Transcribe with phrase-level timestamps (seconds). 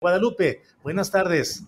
[0.00, 1.62] Guadalupe, buenas tardes.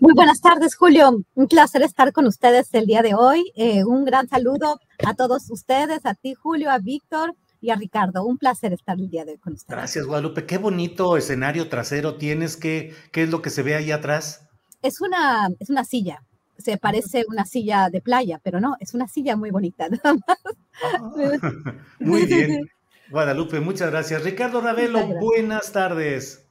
[0.00, 1.24] Muy buenas tardes, Julio.
[1.34, 3.52] Un placer estar con ustedes el día de hoy.
[3.56, 8.26] Eh, un gran saludo a todos ustedes, a ti, Julio, a Víctor y a Ricardo.
[8.26, 9.74] Un placer estar el día de hoy con ustedes.
[9.74, 10.44] Gracias, Guadalupe.
[10.44, 12.58] Qué bonito escenario trasero tienes.
[12.58, 14.46] ¿Qué, qué es lo que se ve ahí atrás?
[14.82, 16.22] Es una, es una silla.
[16.58, 19.88] Se parece una silla de playa, pero no, es una silla muy bonita.
[20.04, 21.12] Ah,
[21.98, 22.68] muy bien.
[23.10, 24.22] Guadalupe, muchas gracias.
[24.22, 25.20] Ricardo Ravelo, gracias.
[25.20, 26.49] buenas tardes.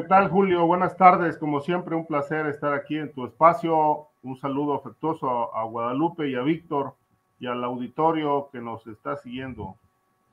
[0.00, 0.64] ¿Qué tal, Julio?
[0.64, 1.36] Buenas tardes.
[1.36, 4.06] Como siempre, un placer estar aquí en tu espacio.
[4.22, 6.94] Un saludo afectuoso a, Guadalupe y a Víctor
[7.40, 9.74] y al auditorio que nos está siguiendo.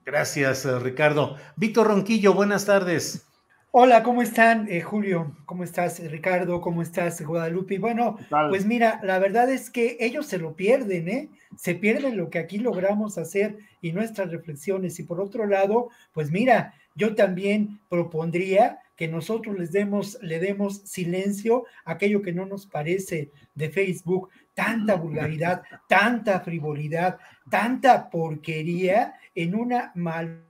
[0.06, 1.36] Gracias, Ricardo.
[1.56, 3.28] Víctor Ronquillo, buenas tardes.
[3.72, 5.32] Hola, ¿cómo están, eh, Julio?
[5.48, 6.62] ¿Cómo estás, Ricardo?
[6.62, 7.80] ¿Cómo estás, Guadalupe?
[7.80, 8.20] Bueno,
[8.50, 11.30] pues mira, la verdad es que ellos se lo pierden, ¿eh?
[11.58, 15.00] Se pierden lo que aquí logramos hacer y nuestras reflexiones.
[15.00, 20.78] Y por otro lado, pues mira, yo también propondría que nosotros les demos, le demos
[20.86, 27.18] silencio a aquello que no nos parece de Facebook, tanta vulgaridad, tanta frivolidad,
[27.50, 30.46] tanta porquería en una mal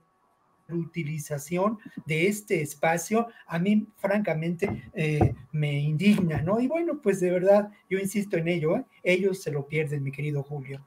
[0.68, 6.60] utilización de este espacio, a mí francamente eh, me indigna, ¿no?
[6.60, 8.84] Y bueno, pues de verdad, yo insisto en ello, ¿eh?
[9.02, 10.84] ellos se lo pierden, mi querido Julio.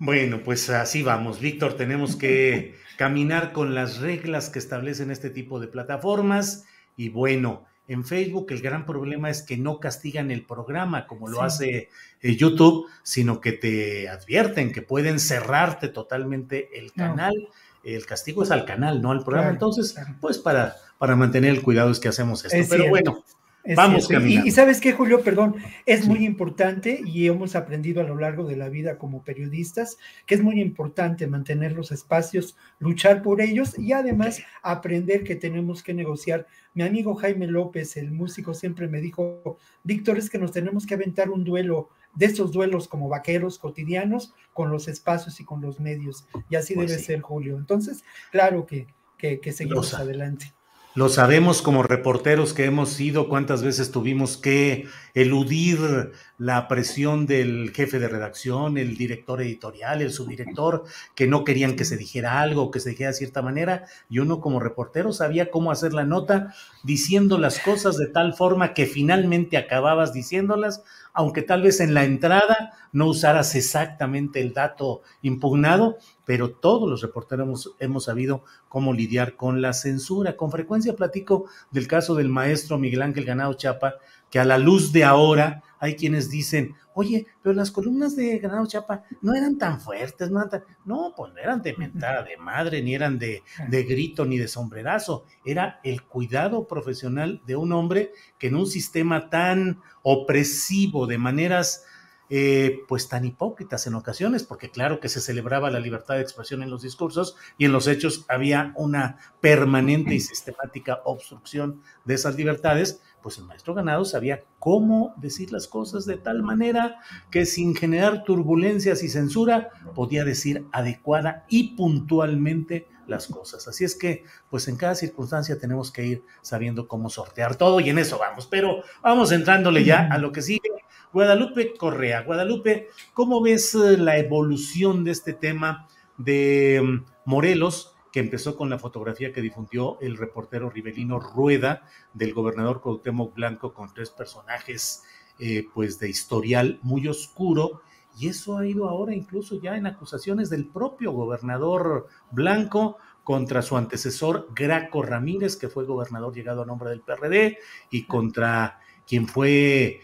[0.00, 5.60] Bueno, pues así vamos, Víctor, tenemos que caminar con las reglas que establecen este tipo
[5.60, 6.64] de plataformas
[6.96, 11.38] y bueno, en Facebook el gran problema es que no castigan el programa como lo
[11.38, 11.44] sí.
[11.44, 11.88] hace
[12.22, 17.34] eh, YouTube, sino que te advierten que pueden cerrarte totalmente el canal.
[17.36, 17.48] No
[17.82, 19.50] el castigo es al canal, no al programa.
[19.50, 20.16] Claro, Entonces, claro.
[20.20, 22.56] pues para, para mantener el cuidado es que hacemos esto.
[22.56, 22.90] Es Pero cierto.
[22.90, 23.24] bueno,
[23.62, 24.46] Es vamos caminando.
[24.46, 28.44] Y, y sabes qué, Julio, perdón, es muy importante y hemos aprendido a lo largo
[28.44, 33.78] de la vida como periodistas que es muy importante mantener los espacios, luchar por ellos
[33.78, 36.46] y además aprender que tenemos que negociar.
[36.72, 40.94] Mi amigo Jaime López, el músico, siempre me dijo, Víctor, es que nos tenemos que
[40.94, 45.80] aventar un duelo de estos duelos como vaqueros cotidianos con los espacios y con los
[45.80, 46.26] medios.
[46.48, 47.06] Y así Pues debe sí.
[47.06, 47.56] ser, Julio.
[47.56, 48.86] Entonces, claro que,
[49.18, 50.52] que, que seguimos adelante.
[50.96, 57.70] Lo sabemos como reporteros que hemos sido, cuántas veces tuvimos que eludir la presión del
[57.72, 60.82] jefe de redacción, el director editorial, el subdirector,
[61.14, 64.40] que no querían que se dijera algo, que se dijera de cierta manera, y uno
[64.40, 69.58] como reportero sabía cómo hacer la nota diciendo las cosas de tal forma que finalmente
[69.58, 70.82] acababas diciéndolas,
[71.20, 77.02] aunque tal vez en la entrada no usaras exactamente el dato impugnado, pero todos los
[77.02, 80.36] reporteros hemos, sabido cómo lidiar con la censura.
[80.36, 83.96] Con frecuencia platico del caso del maestro Miguel Ángel Ganado Chapa,
[84.30, 88.66] que a la luz de ahora hay quienes dicen, oye, pero las columnas de Ganado
[88.66, 90.64] Chapa no eran tan fuertes, no eran tan...
[90.84, 94.46] No, pues no eran de mentada de madre, ni eran de, de grito, ni de
[94.46, 95.24] sombrerazo.
[95.44, 101.84] Era el cuidado profesional de un hombre que en un sistema tan opresivo, de maneras
[102.32, 106.62] eh, pues tan hipócritas en ocasiones, porque claro que se celebraba la libertad de expresión
[106.62, 112.36] en los discursos y en los hechos había una permanente y sistemática obstrucción de esas
[112.36, 117.00] libertades, pues el maestro Ganado sabía cómo decir las cosas de tal manera
[117.32, 123.66] que sin generar turbulencias y censura podía decir adecuada y puntualmente las cosas.
[123.68, 127.90] Así es que, pues en cada circunstancia tenemos que ir sabiendo cómo sortear todo y
[127.90, 128.46] en eso vamos.
[128.46, 130.79] Pero vamos entrándole ya a lo que sigue.
[131.12, 132.22] Guadalupe Correa.
[132.22, 138.70] Guadalupe, ¿cómo ves eh, la evolución de este tema de mm, Morelos que empezó con
[138.70, 141.82] la fotografía que difundió el reportero Rivelino Rueda
[142.14, 145.02] del gobernador Cuauhtémoc Blanco con tres personajes
[145.38, 147.82] eh, pues de historial muy oscuro
[148.18, 153.76] y eso ha ido ahora incluso ya en acusaciones del propio gobernador Blanco contra su
[153.76, 157.58] antecesor Graco Ramírez, que fue gobernador llegado a nombre del PRD,
[157.90, 158.80] y contra
[159.10, 160.02] quien fue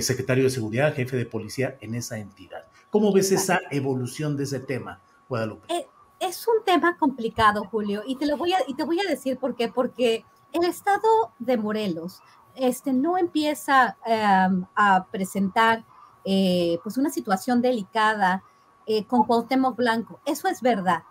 [0.00, 2.64] secretario de seguridad, jefe de policía en esa entidad.
[2.88, 5.66] ¿Cómo ves esa evolución de ese tema, Guadalupe?
[5.68, 5.86] Eh,
[6.18, 9.36] es un tema complicado, Julio, y te lo voy a, y te voy a decir
[9.36, 10.24] por qué, porque
[10.54, 12.22] el estado de Morelos
[12.54, 15.84] este, no empieza em, a presentar
[16.24, 18.42] eh, pues una situación delicada
[18.86, 20.20] eh, con Cuauhtémoc Blanco.
[20.24, 21.02] Eso es verdad.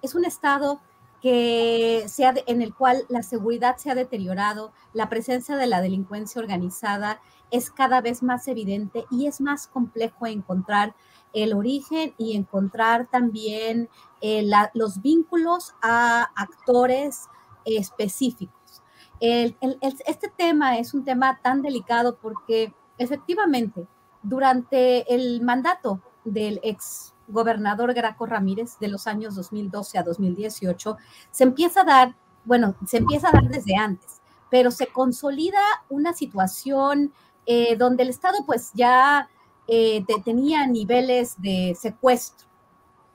[0.00, 0.80] Es un estado
[1.24, 2.04] que
[2.46, 7.70] en el cual la seguridad se ha deteriorado, la presencia de la delincuencia organizada es
[7.70, 10.94] cada vez más evidente y es más complejo encontrar
[11.32, 13.88] el origen y encontrar también
[14.20, 17.30] eh, los vínculos a actores
[17.64, 18.82] específicos.
[19.18, 23.86] este tema es un tema tan delicado porque efectivamente
[24.22, 30.96] durante el mandato del ex gobernador Graco Ramírez de los años 2012 a 2018,
[31.30, 36.12] se empieza a dar, bueno, se empieza a dar desde antes, pero se consolida una
[36.12, 37.12] situación
[37.46, 39.28] eh, donde el Estado pues ya
[39.66, 42.46] eh, tenía niveles de secuestro,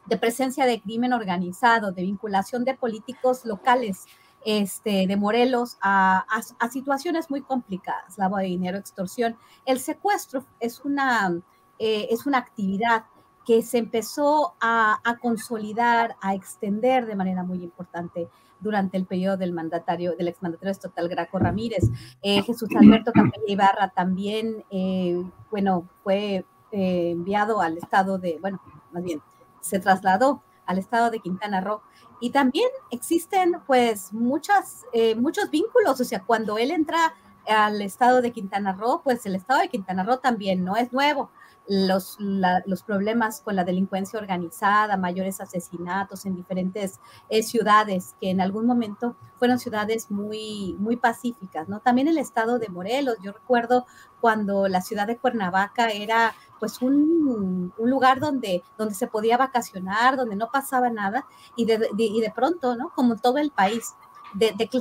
[0.06, 4.06] de presencia de crimen organizado, de vinculación de políticos locales
[4.46, 6.26] este, de Morelos a,
[6.72, 9.38] situaciones muy complicadas, lavado de dinero, extorsión.
[9.66, 11.42] El secuestro es una,
[11.78, 13.06] eh, es una actividad
[13.50, 18.30] que se empezó a, consolidar, a extender de manera muy importante
[18.60, 21.90] durante el periodo del mandatario, del exmandatario estatal Graco Ramírez.
[22.22, 25.20] Eh, Jesús Alberto Campella Ibarra también, eh,
[25.50, 28.62] bueno, fue enviado al estado de, bueno,
[28.92, 29.20] más bien,
[29.62, 31.82] se trasladó al estado de Quintana Roo
[32.22, 37.16] y también existen pues muchas, eh, muchos vínculos, o sea, cuando él entra
[37.48, 41.32] al estado de Quintana Roo, pues el estado de Quintana Roo también no es nuevo.
[41.72, 47.00] Los, los problemas con la delincuencia organizada, mayores asesinatos en diferentes
[47.30, 51.80] eh, ciudades que en algún momento fueron ciudades muy, muy pacíficas, ¿no?
[51.80, 53.86] También el estado de Morelos, yo recuerdo
[54.20, 60.36] cuando la ciudad de Cuernavaca era pues un, lugar donde, donde se podía vacacionar, donde
[60.36, 62.90] no pasaba nada y de, y de pronto, ¿no?
[62.96, 63.94] Como todo el país,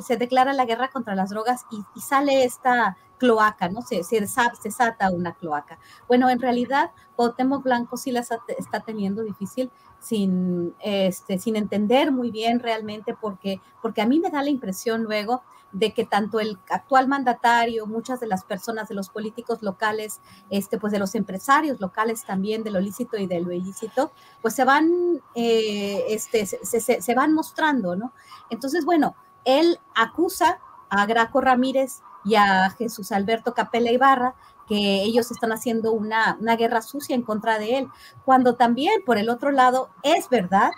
[0.03, 3.83] se declara la guerra contra las drogas y, sale esta cloaca, ¿no?
[3.83, 5.79] Se, se, se sata una cloaca.
[6.07, 9.71] Bueno, en realidad, Cuauhtémoc Blanco sí la está teniendo difícil
[10.01, 15.03] sin, este, sin entender muy bien realmente, porque, porque a mí me da la impresión
[15.03, 15.43] luego
[15.73, 20.21] de que tanto el actual mandatario, muchas de las personas de los políticos locales,
[20.51, 24.55] este, pues de los empresarios locales también, de lo lícito y de lo ilícito, pues
[24.55, 24.91] se van,
[25.35, 28.13] eh, este, se, van mostrando, ¿no?
[28.51, 34.35] Entonces, bueno, él acusa a Graco Ramírez y a Jesús Alberto Capella Ibarra
[34.69, 37.89] que ellos están haciendo una, una guerra sucia en contra de él,
[38.25, 40.71] cuando también, por el otro lado, es verdad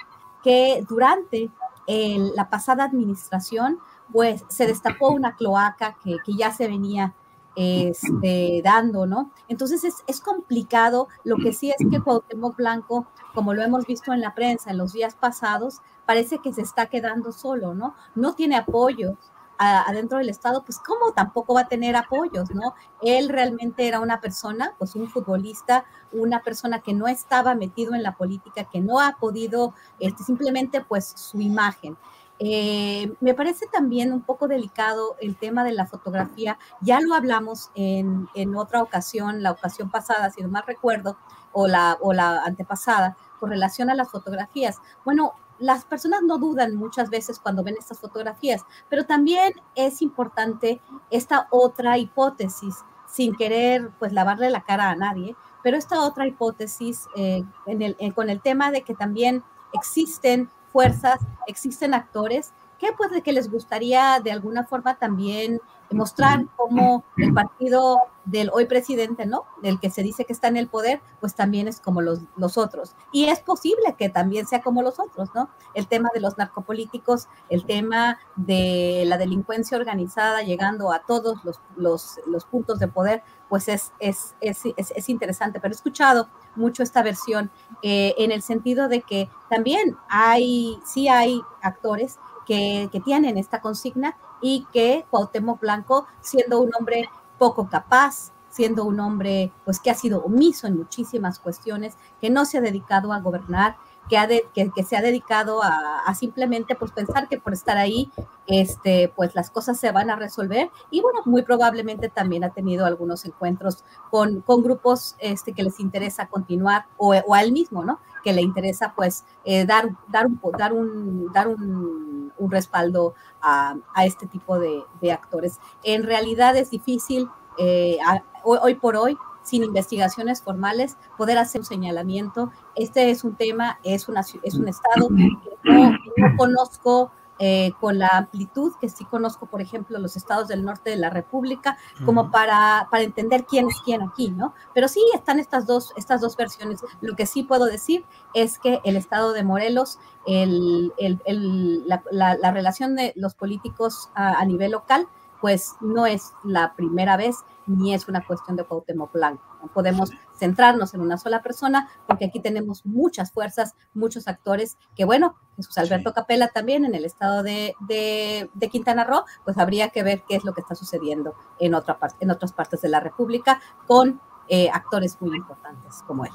[0.44, 1.50] que durante
[1.88, 3.80] la pasada administración,
[4.12, 7.14] pues se destapó una cloaca que, que ya se venía
[7.56, 9.32] este, dando, ¿no?
[9.48, 14.12] Entonces es, es, complicado, lo que sí es que Cuauhtémoc Blanco, como lo hemos visto
[14.12, 17.94] en la prensa en los días pasados, parece que se está quedando solo, ¿no?
[18.14, 19.16] No tiene apoyo
[19.60, 22.74] adentro del Estado, pues cómo tampoco va a tener apoyos, ¿no?
[23.02, 28.02] Él realmente era una persona, pues un futbolista, una persona que no estaba metido en
[28.02, 31.96] la política, que no ha podido, este, simplemente pues su imagen.
[32.38, 36.58] Eh, me parece también un poco delicado el tema de la fotografía.
[36.80, 41.18] Ya lo hablamos en, en otra ocasión, la ocasión pasada, si no mal recuerdo,
[41.52, 44.78] o la, o la antepasada, con relación a las fotografías.
[45.04, 50.80] Bueno, las personas no dudan muchas veces cuando ven estas fotografías, pero también es importante
[51.10, 52.76] esta otra hipótesis,
[53.06, 58.30] sin querer pues lavarle la cara a nadie, pero esta otra hipótesis eh, el, con
[58.30, 64.32] el tema de que también existen fuerzas, existen actores que pues que les gustaría de
[64.32, 69.44] alguna forma también mostrar cómo el partido del hoy presidente, ¿no?
[69.62, 72.58] Del que se dice que está en el poder, pues también es como los, los
[72.58, 72.94] otros.
[73.12, 75.50] Y es posible que también sea como los otros, ¿no?
[75.74, 81.60] El tema de los narcopolíticos, el tema de la delincuencia organizada llegando a todos los,
[81.76, 85.58] los, los puntos de poder, pues es, es, es, es, interesante.
[85.60, 87.50] Pero he escuchado mucho esta versión
[87.82, 93.60] eh, en el sentido de que también hay, sí hay actores que, que tienen esta
[93.60, 99.90] consigna y que Cuauhtémoc Blanco, siendo un hombre poco capaz, siendo un hombre pues que
[99.90, 103.76] ha sido omiso en muchísimas cuestiones, que no se ha dedicado a gobernar,
[104.10, 108.10] que, ha que, se ha dedicado a, simplemente pues pensar que por estar ahí,
[108.48, 112.84] este, pues las cosas se van a resolver y bueno, muy probablemente también ha tenido
[112.84, 117.84] algunos encuentros con, con grupos este, que les interesa continuar o, o a él mismo,
[117.84, 118.00] ¿no?
[118.24, 122.09] Que le interesa pues eh, dar, dar, un, dar, un, dar un,
[122.40, 125.60] un respaldo a, este tipo de, de, actores.
[125.84, 127.28] En realidad es difícil
[127.58, 127.98] eh,
[128.42, 132.52] hoy, hoy por hoy sin investigaciones formales, poder hacer un señalamiento.
[132.74, 135.30] Este es un tema, es, una, es un estado que
[135.64, 137.10] no, conozco
[137.42, 141.08] eh, con la amplitud que sí conozco, por ejemplo, los estados del norte de la
[141.08, 144.52] República, como para, para entender quién es quién aquí, ¿no?
[144.74, 146.82] Pero sí están estas dos, estas dos versiones.
[147.00, 148.04] Lo que sí puedo decir
[148.34, 154.10] es que el estado de Morelos, el, el, el, la, la, relación de los políticos
[154.14, 155.08] a, a nivel local,
[155.40, 157.36] pues no es la primera vez
[157.70, 159.42] ni es una cuestión de Cuauhtémoc Blanco.
[159.62, 165.04] No podemos centrarnos en una sola persona porque aquí tenemos muchas fuerzas, muchos actores que,
[165.04, 170.02] bueno, Jesús Alberto Capela también en el estado de, de, Quintana Roo, pues habría que
[170.02, 173.00] ver qué es lo que está sucediendo en, otra parte, en otras partes de la
[173.00, 176.32] República con eh, actores muy importantes como él.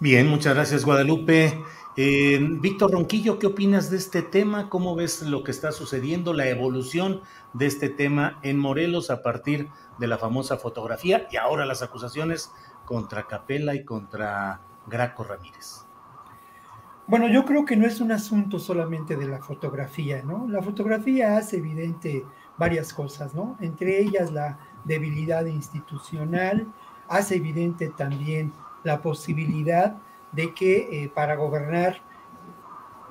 [0.00, 1.62] Bien, muchas gracias Guadalupe.
[1.98, 4.68] Eh, Víctor Ronquillo, ¿qué opinas de este tema?
[4.68, 7.22] ¿Cómo ves lo que está sucediendo, la evolución
[7.56, 12.52] de este tema en Morelos a partir de la famosa fotografía y ahora las acusaciones
[12.84, 15.86] contra Capela y contra Graco Ramírez?
[17.06, 20.46] Bueno, yo creo que no es un asunto solamente de la fotografía, ¿no?
[20.48, 22.24] La fotografía hace evidente
[22.58, 23.56] varias cosas, ¿no?
[23.60, 26.66] Entre ellas la debilidad institucional,
[27.08, 29.96] hace evidente también la posibilidad
[30.32, 32.02] de que eh, para gobernar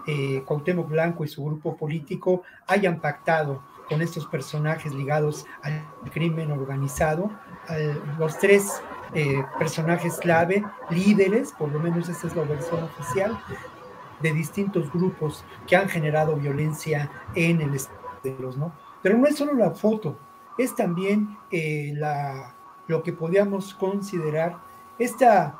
[0.06, 6.52] eh, Cuauhtémoc Blanco y su grupo político hayan pactado con estos personajes ligados al crimen
[6.52, 7.32] organizado,
[8.18, 8.82] los tres
[9.14, 13.40] eh, personajes clave, líderes, por lo menos esa es la versión oficial,
[14.22, 18.74] de distintos grupos que han generado violencia en el estado, ¿no?
[19.02, 20.18] Pero no es solo la foto,
[20.58, 22.56] es también eh, la,
[22.88, 24.58] lo que podríamos considerar
[24.98, 25.60] esta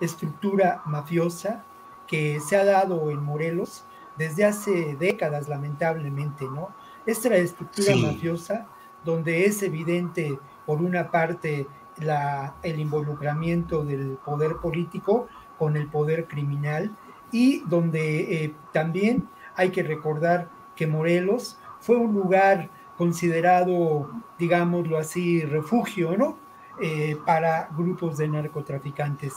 [0.00, 1.64] estructura mafiosa
[2.06, 3.84] que se ha dado en Morelos
[4.16, 6.74] desde hace décadas, lamentablemente, ¿no?
[7.06, 8.66] Esta estructura mafiosa
[9.04, 11.66] donde es evidente, por una parte,
[11.98, 15.28] la, el involucramiento del poder político
[15.58, 16.96] con el poder criminal
[17.32, 25.42] y donde eh, también hay que recordar que Morelos fue un lugar considerado, digámoslo así,
[25.42, 26.38] refugio, ¿no?
[26.82, 29.34] Eh, para grupos de narcotraficantes.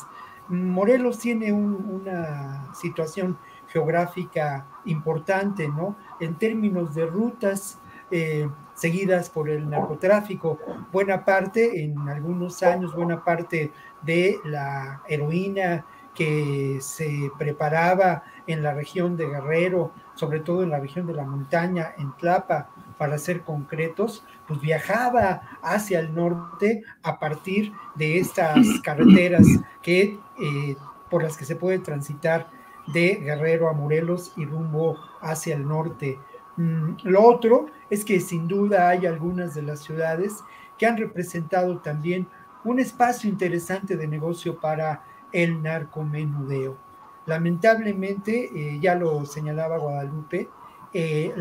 [0.48, 3.38] Morelos tiene una situación
[3.74, 5.98] geográfica importante, ¿no?
[6.20, 7.80] En términos de rutas
[8.12, 10.60] eh, seguidas por el narcotráfico,
[10.92, 13.72] buena parte, en algunos años, buena parte
[14.04, 20.80] de la heroína que se preparaba en la región de Guerrero, sobre todo en la
[20.80, 27.18] región de la montaña, en Tlapa, para ser concretos, pues viajaba hacia el norte a
[27.18, 29.48] partir de estas carreteras
[29.82, 30.76] que, eh,
[31.10, 32.48] por las que se puede transitar
[32.88, 36.20] de Guerrero a Morelos y rumbo hacia el norte.
[36.58, 40.44] Mm, lo otro es que sin duda hay algunas de las ciudades
[40.78, 42.28] que han representado también
[42.64, 46.78] un espacio interesante de negocio para el narcomenudeo.
[47.26, 50.50] Lamentablemente, eh, ya lo señalaba Guadalupe,
[50.94, 51.34] eh,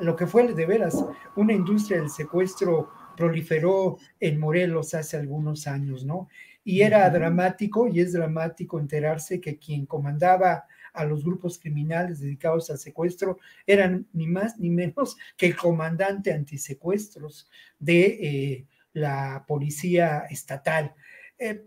[0.00, 1.04] lo que fue de veras
[1.34, 6.28] una industria del secuestro proliferó en Morelos hace algunos años, ¿no?
[6.64, 12.70] Y era dramático y es dramático enterarse que quien comandaba a los grupos criminales dedicados
[12.70, 20.26] al secuestro eran ni más ni menos que el comandante antisecuestros de eh, la policía
[20.30, 20.94] estatal.
[21.38, 21.66] Eh,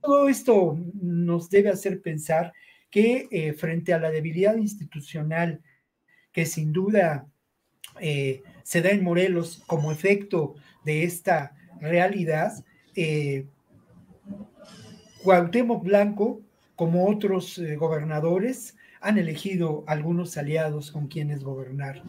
[0.00, 2.52] todo esto nos debe hacer pensar
[2.90, 5.60] que eh, frente a la debilidad institucional
[6.32, 7.28] que sin duda
[8.64, 12.52] se da en Morelos como efecto de esta realidad,
[12.94, 13.46] eh,
[15.24, 16.42] Cuauhtémoc Blanco,
[16.76, 22.02] como otros eh, gobernadores, han elegido algunos aliados con quienes gobernar.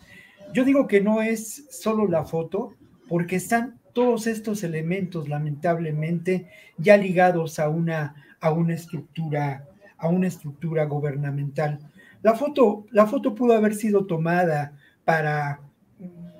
[0.53, 2.73] Yo digo que no es solo la foto,
[3.07, 9.65] porque están todos estos elementos, lamentablemente, ya ligados a una, a una estructura,
[9.97, 11.79] a una estructura gubernamental.
[12.21, 14.73] La foto, la foto pudo haber sido tomada
[15.05, 15.61] para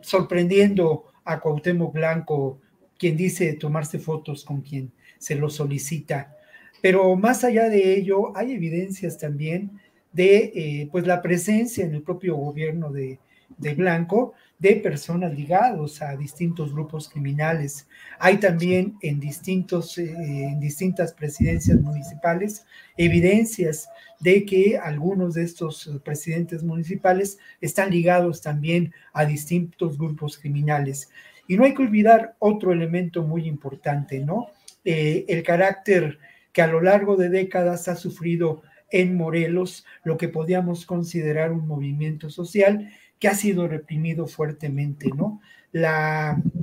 [0.02, 2.60] sorprendiendo a Cuauhtémoc Blanco,
[2.98, 6.35] quien dice tomarse fotos con quien se lo solicita
[6.82, 9.72] pero más allá de ello, hay evidencias también
[10.14, 13.20] de eh, pues la presencia en el propio gobierno de
[13.58, 17.88] de Blanco de personas ligados a distintos grupos criminales.
[18.20, 22.66] Hay también en, distintos, eh, en distintas presidencias municipales
[22.98, 23.90] evidencias
[24.20, 31.10] de que algunos de estos presidentes municipales están ligados también a distintos grupos criminales.
[31.48, 34.48] Y no hay que olvidar otro elemento muy importante, ¿no?
[34.86, 36.18] Eh, el carácter
[36.56, 41.68] que a lo largo de décadas ha sufrido en Morelos lo que podíamos considerar un
[41.68, 45.42] movimiento social que ha sido reprimido fuertemente, ¿no?
[45.74, 45.84] Eh,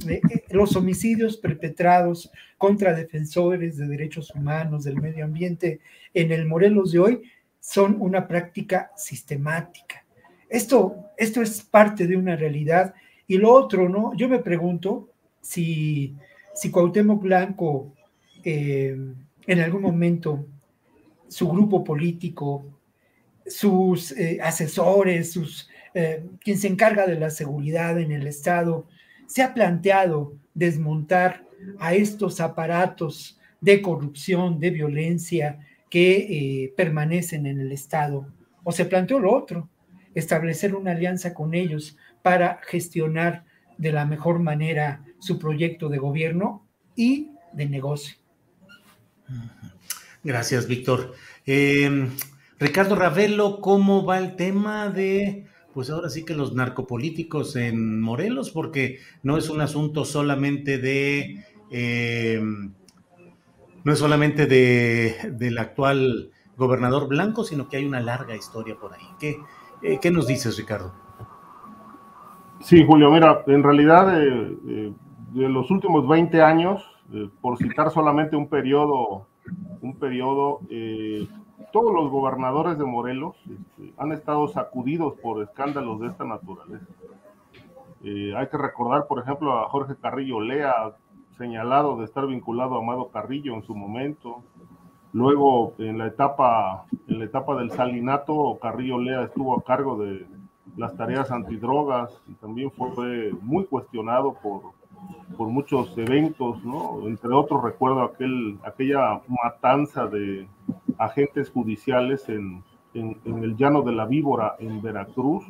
[0.09, 5.81] eh, los homicidios perpetrados contra defensores de derechos humanos, del medio ambiente
[6.15, 7.23] en el Morelos de hoy
[7.61, 10.07] son una práctica sistemática.
[10.49, 12.95] Esto, esto es parte de una realidad.
[13.27, 14.15] Y lo otro, ¿no?
[14.17, 15.11] Yo me pregunto
[15.43, 16.17] si,
[16.55, 17.93] si Cuauhtémoc Blanco
[18.43, 18.97] eh,
[19.47, 20.47] en algún momento
[21.29, 22.65] su grupo político,
[23.47, 28.87] sus asesores, sus eh, quien se encarga de la seguridad en el Estado,
[29.27, 31.45] se ha planteado desmontar
[31.79, 35.59] a estos aparatos de corrupción, de violencia
[35.91, 36.17] que
[36.65, 38.27] eh, permanecen en el Estado.
[38.65, 39.69] O se planteó lo otro,
[40.15, 43.45] establecer una alianza con ellos para gestionar
[43.77, 48.22] de la mejor manera su proyecto de gobierno y de negocio.
[50.25, 51.15] Gracias, Víctor.
[51.47, 52.09] Eh,
[52.59, 58.51] Ricardo Ravelo, ¿cómo va el tema de pues ahora sí que los narcopolíticos en Morelos,
[58.51, 62.43] porque no es un asunto solamente de, eh,
[63.85, 68.95] no es solamente de, del actual gobernador Blanco, sino que hay una larga historia por
[68.95, 69.07] ahí.
[69.19, 69.39] ¿Qué,
[69.83, 70.93] eh, ¿qué nos dices, Ricardo?
[72.61, 74.93] Sí, Julio, mira, en realidad eh,
[75.33, 76.85] de los últimos 20 años,
[77.41, 79.27] por citar solamente un periodo,
[79.81, 80.61] un periodo,
[81.73, 86.87] todos los gobernadores de Morelos este, han estado sacudidos por escándalos de esta naturaleza.
[88.05, 90.93] Eh, hay que recordar, por ejemplo, a Jorge Carrillo Lea,
[91.39, 94.43] señalado de estar vinculado a Amado Carrillo en su momento.
[95.13, 100.27] Luego, en la etapa, en la etapa del salinato, Carrillo Lea estuvo a cargo de
[100.77, 104.63] las tareas antidrogas y también fue muy cuestionado por,
[105.37, 107.07] por muchos eventos, ¿no?
[107.07, 110.47] Entre otros recuerdo aquel, aquella matanza de
[110.99, 112.63] agentes judiciales en,
[112.95, 115.45] en, el llano de la víbora en Veracruz,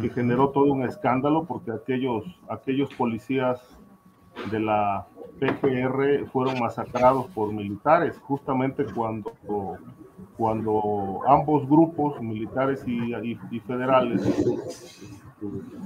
[0.00, 3.78] que generó todo un escándalo porque aquellos, aquellos policías
[4.50, 5.06] de la
[5.40, 9.32] PGR fueron masacrados por militares, justamente cuando,
[10.36, 13.14] cuando ambos grupos, militares y,
[13.50, 14.22] y federales,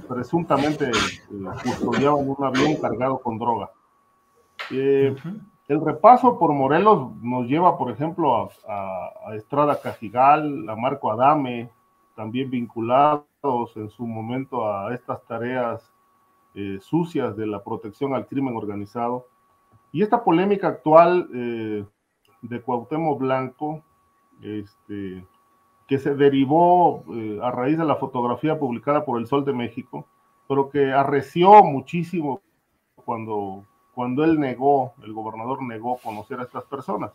[0.07, 0.91] presuntamente eh,
[1.63, 3.69] custodiaban un avión cargado con droga.
[4.71, 5.15] Eh,
[5.67, 11.69] el repaso por Morelos nos lleva, por ejemplo, a, Estrada Cajigal, a Marco Adame,
[12.15, 13.25] también vinculados
[13.75, 15.93] en su momento a estas tareas
[16.53, 19.27] eh, sucias de la protección al crimen organizado.
[19.93, 21.27] Y esta polémica actual
[22.41, 23.83] de Cuauhtémoc Blanco,
[24.41, 25.25] este,
[25.91, 30.07] que se derivó eh, a raíz de la fotografía publicada por El Sol de México,
[30.47, 32.39] pero que arreció muchísimo
[32.95, 37.11] cuando, cuando él negó, el gobernador negó conocer a estas personas.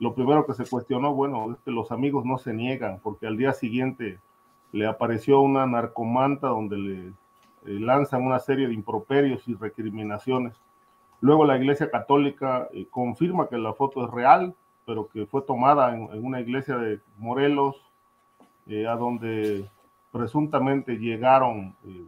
[0.00, 3.38] Lo primero que se cuestionó, bueno, es que los amigos no se niegan, porque al
[3.38, 4.18] día siguiente
[4.72, 7.12] le apareció una narcomanta donde le eh,
[7.64, 10.60] lanzan una serie de improperios y recriminaciones.
[11.22, 15.94] Luego la Iglesia Católica eh, confirma que la foto es real, pero que fue tomada
[15.94, 17.93] en, una iglesia de Morelos
[18.66, 19.68] eh, a donde
[20.10, 22.06] presuntamente llegaron eh,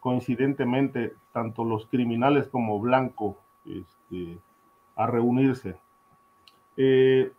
[0.00, 3.36] coincidentemente tanto los criminales como Blanco
[3.66, 4.38] este,
[4.96, 5.76] a reunirse.
[6.78, 7.30] Eh,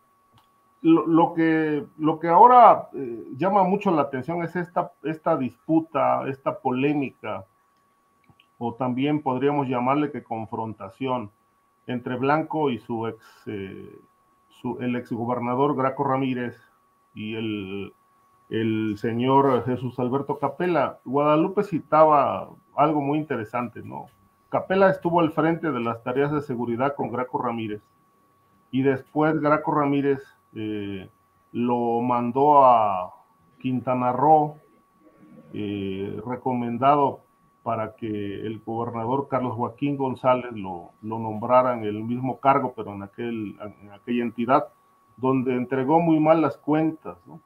[0.84, 2.90] lo, que, lo que ahora
[3.36, 7.46] llama mucho la atención es esta, esta disputa, esta polémica,
[8.58, 11.32] o también podríamos llamarle que confrontación
[11.88, 13.24] entre Blanco y su ex,
[14.50, 16.60] su, el exgobernador Graco Ramírez
[17.14, 17.94] y el
[18.52, 21.00] el señor Jesús Alberto Capela.
[21.06, 24.08] Guadalupe citaba algo muy interesante, ¿no?
[24.50, 27.82] Capela estuvo al frente de las tareas de seguridad con Graco Ramírez
[28.70, 30.20] y después Graco Ramírez
[30.54, 31.10] eh,
[31.54, 33.14] lo mandó a
[33.62, 34.58] Quintana Roo,
[35.54, 37.22] eh, recomendado
[37.64, 43.04] para que el gobernador Carlos Joaquín González lo, nombrara en el mismo cargo, pero en,
[43.04, 44.68] aquel, en aquella entidad,
[45.16, 47.40] donde entregó muy mal las cuentas, ¿no?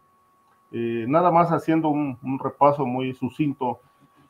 [0.71, 3.79] Eh, nada más haciendo un, repaso muy sucinto,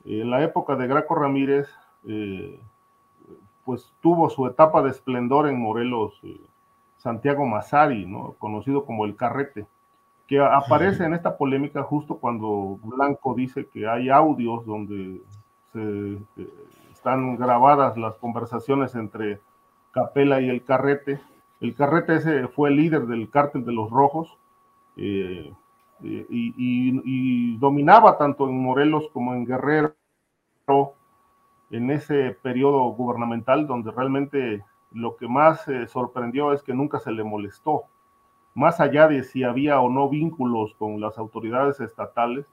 [0.05, 1.67] eh, en la época de Graco Ramírez,
[2.07, 2.59] eh,
[3.63, 6.21] pues tuvo su etapa de esplendor en Morelos,
[6.97, 8.35] Santiago Mazari, ¿no?
[8.39, 9.67] conocido como el Carrete.
[10.27, 15.21] que aparece en esta polémica justo cuando Blanco dice que hay audios donde
[15.71, 16.49] se, eh,
[16.91, 19.39] están grabadas las conversaciones entre
[19.91, 21.21] Capela y el Carrete.
[21.61, 24.35] El Carrete ese fue el líder del cártel de los Rojos
[24.97, 25.53] eh,
[26.03, 29.95] eh, y, dominaba tanto en Morelos como en Guerrero
[31.71, 37.23] en ese periodo gubernamental donde realmente lo que más sorprendió es que nunca se le
[37.23, 37.85] molestó
[38.55, 42.47] más allá de si había o no vínculos con las autoridades estatales,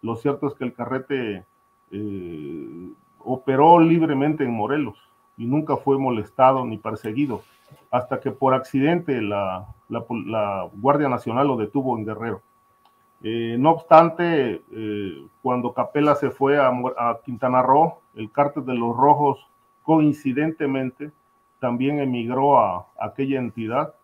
[0.00, 1.44] lo cierto es que el carrete
[1.90, 4.96] eh, operó libremente en Morelos
[5.36, 7.42] y nunca fue molestado ni perseguido,
[7.90, 9.66] hasta que por accidente la,
[10.74, 12.40] Guardia Nacional lo detuvo en Guerrero.
[13.22, 16.70] Eh, no obstante, eh, cuando Capela se fue a,
[17.24, 19.46] Quintana Roo, el cártel de los Rojos
[19.82, 21.10] coincidentemente
[21.58, 23.94] también emigró a aquella entidad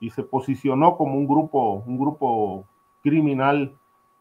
[0.00, 2.64] y se posicionó como un grupo, un grupo
[3.02, 3.74] criminal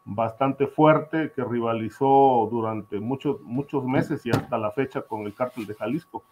[0.03, 5.65] bastante fuerte que rivalizó durante muchos, muchos meses y hasta la fecha con el cártel
[5.65, 6.23] de Jalisco.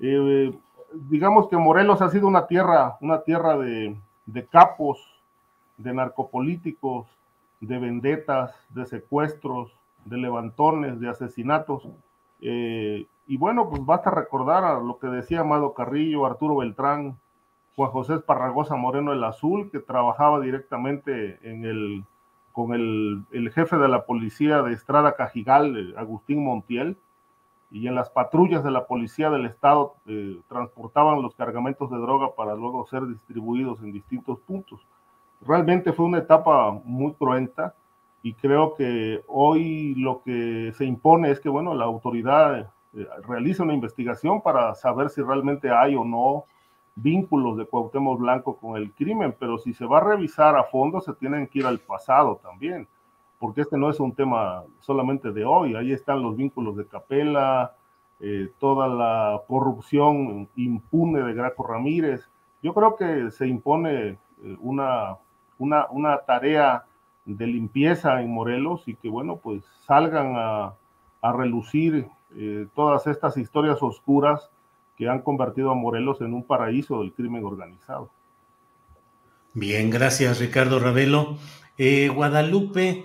[0.00, 0.52] Eh,
[0.92, 4.98] digamos que Morelos ha sido una tierra, una tierra de capos,
[5.78, 7.06] de narcopolíticos,
[7.60, 11.86] de vendetas, de secuestros, de levantones, de asesinatos.
[12.40, 17.18] Eh, y bueno, pues basta recordar lo que decía Amado Carrillo, Arturo Beltrán,
[17.76, 22.04] Juan José Esparragosa Moreno el Azul, que trabajaba directamente en el,
[22.52, 26.96] con el, jefe de la policía de Estrada Cajigal, eh, Agustín Montiel,
[27.70, 32.34] y en las patrullas de la policía del estado eh, transportaban los cargamentos de droga
[32.34, 34.80] para luego ser distribuidos en distintos puntos.
[35.46, 37.74] Realmente fue una etapa muy cruenta
[38.22, 43.62] y creo que hoy lo que se impone es que, bueno, la autoridad eh, realice
[43.62, 46.44] una investigación para saber si realmente hay o no
[46.96, 51.00] vínculos de Cuauhtémoc Blanco con el crimen, pero si se va a revisar a fondo,
[51.00, 52.86] se tienen que ir al pasado también,
[53.38, 57.74] porque este no es un tema solamente de hoy, ahí están los vínculos de Capela,
[58.18, 62.28] eh, toda la corrupción impune de Graco Ramírez.
[62.62, 64.18] Yo creo que se impone eh,
[64.60, 65.16] una,
[65.60, 66.84] una, una, tarea
[67.24, 70.74] de limpieza en Morelos y que, bueno, pues salgan a,
[71.22, 74.50] a relucir eh, todas estas historias oscuras
[74.96, 78.10] que han convertido a Morelos en un paraíso del crimen organizado.
[79.54, 81.38] Bien, gracias Ricardo Ravelo.
[81.76, 83.04] Eh, Guadalupe,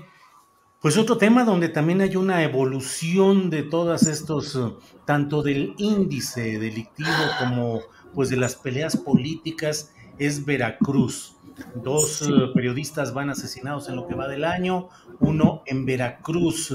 [0.79, 4.73] pues otro tema donde también hay una evolución de todos estos, eh,
[5.05, 7.79] tanto del índice delictivo como
[8.13, 11.34] pues de las peleas políticas, es Veracruz.
[11.75, 14.89] Dos eh, periodistas van asesinados en lo que va del año,
[15.19, 16.73] uno en Veracruz.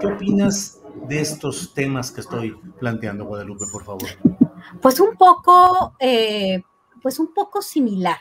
[0.00, 4.08] ¿Qué opinas de estos temas que estoy planteando, Guadalupe, por favor?
[4.80, 6.62] Pues un poco, eh,
[7.02, 8.18] pues un poco similar.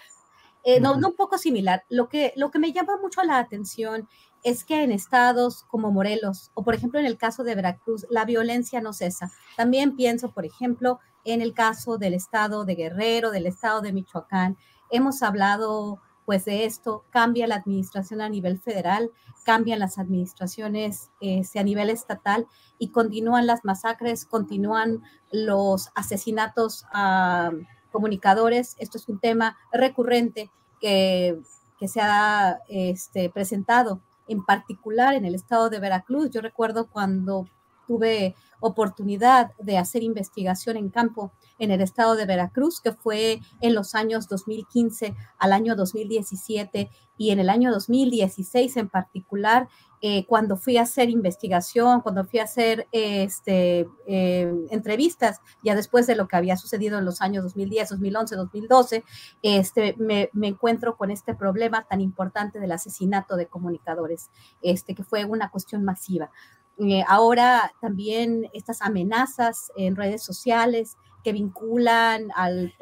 [0.63, 1.83] Eh, no, no un poco similar.
[1.89, 4.07] Lo que, lo que me llama mucho la atención
[4.43, 8.25] es que en estados como Morelos o por ejemplo en el caso de Veracruz, la
[8.25, 9.31] violencia no cesa.
[9.57, 14.57] También pienso, por ejemplo, en el caso del estado de Guerrero, del estado de Michoacán.
[14.89, 19.09] Hemos hablado pues de esto, cambia la administración a nivel federal,
[19.45, 22.45] cambian las administraciones este, a nivel estatal
[22.77, 27.49] y continúan las masacres, continúan los asesinatos a
[27.91, 28.75] comunicadores.
[28.77, 31.41] Esto es un tema recurrente que,
[31.79, 36.29] que se ha este, presentado en particular en el estado de Veracruz.
[36.29, 37.47] Yo recuerdo cuando
[37.89, 43.73] tuve oportunidad de hacer investigación en campo en el estado de Veracruz, que fue en
[43.73, 49.67] los años 2015 al año 2017 y en el año 2016 en particular,
[50.01, 56.05] eh, cuando fui a hacer investigación, cuando fui a hacer este, eh, entrevistas, ya después
[56.07, 59.03] de lo que había sucedido en los años 2010, 2011, 2012,
[59.41, 64.29] este, me, me, encuentro con este problema tan importante del asesinato de comunicadores,
[64.61, 66.31] este, que fue una cuestión masiva.
[66.79, 72.73] Eh, ahora también estas amenazas en redes sociales, que vinculan al,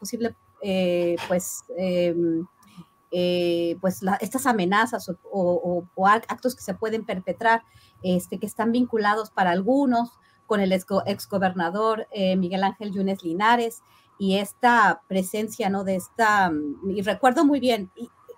[0.00, 2.44] posible, eh, pues, em,
[3.12, 5.84] eh, pues estas amenazas o,
[6.28, 7.62] actos que se pueden perpetrar,
[8.02, 10.10] este, que están vinculados para algunos
[10.46, 13.82] con el exgobernador Miguel Ángel Yunes Linares
[14.18, 15.84] y esta presencia, ¿no?
[15.84, 16.50] De esta,
[16.88, 17.90] y recuerdo muy bien,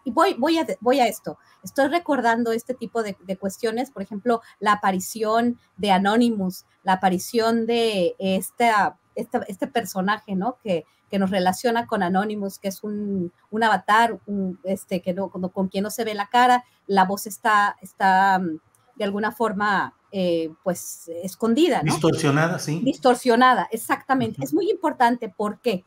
[0.07, 4.41] voy, voy, a, voy a esto, estoy recordando este tipo de, de, cuestiones, por ejemplo,
[4.59, 10.57] la aparición de Anonymous, la aparición de esta este, este, personaje, ¿no?
[10.63, 14.19] Que, que, nos relaciona con Anonymous, que es un, un avatar,
[14.65, 18.61] este, que no, con, quien no se ve la cara, la voz está, está mm,
[18.97, 21.93] de alguna forma, eh, pues, escondida, ¿no?
[21.93, 22.81] Distorsionada, sí.
[22.85, 24.45] Distorsionada, exactamente.
[24.45, 25.71] Es muy importante, ¿por qué?
[25.71, 25.85] porque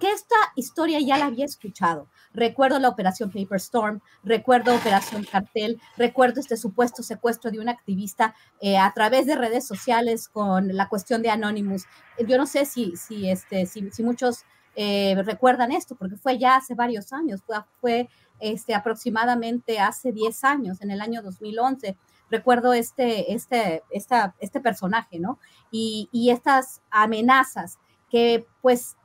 [0.00, 2.08] esta historia ya la había escuchado.
[2.32, 8.34] Recuerdo la operación Paper Storm, recuerdo Operación Cartel, recuerdo este supuesto secuestro de un activista
[8.60, 11.84] eh, a través de redes sociales con la cuestión de Anonymous.
[12.26, 16.74] Yo no sé si, si, este, si, muchos eh, recuerdan esto, porque fue ya hace
[16.74, 18.08] varios años, fue, fue
[18.40, 21.96] este, aproximadamente hace 10 años, en el año 2011
[22.28, 25.38] recuerdo este, este, esta, este personaje, ¿no?
[25.70, 27.78] Y, y, estas amenazas
[28.10, 28.96] que pues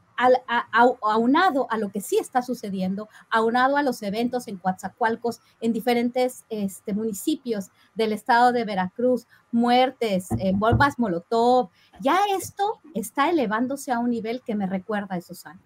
[1.02, 6.46] aunado a lo que sí está sucediendo, aunado a los eventos en Coatzacoalcos, en diferentes
[6.50, 11.70] este, municipios del estado de Veracruz, muertes, eh, bombas molotov,
[12.00, 15.66] ya esto está elevándose a un nivel que me recuerda a esos años.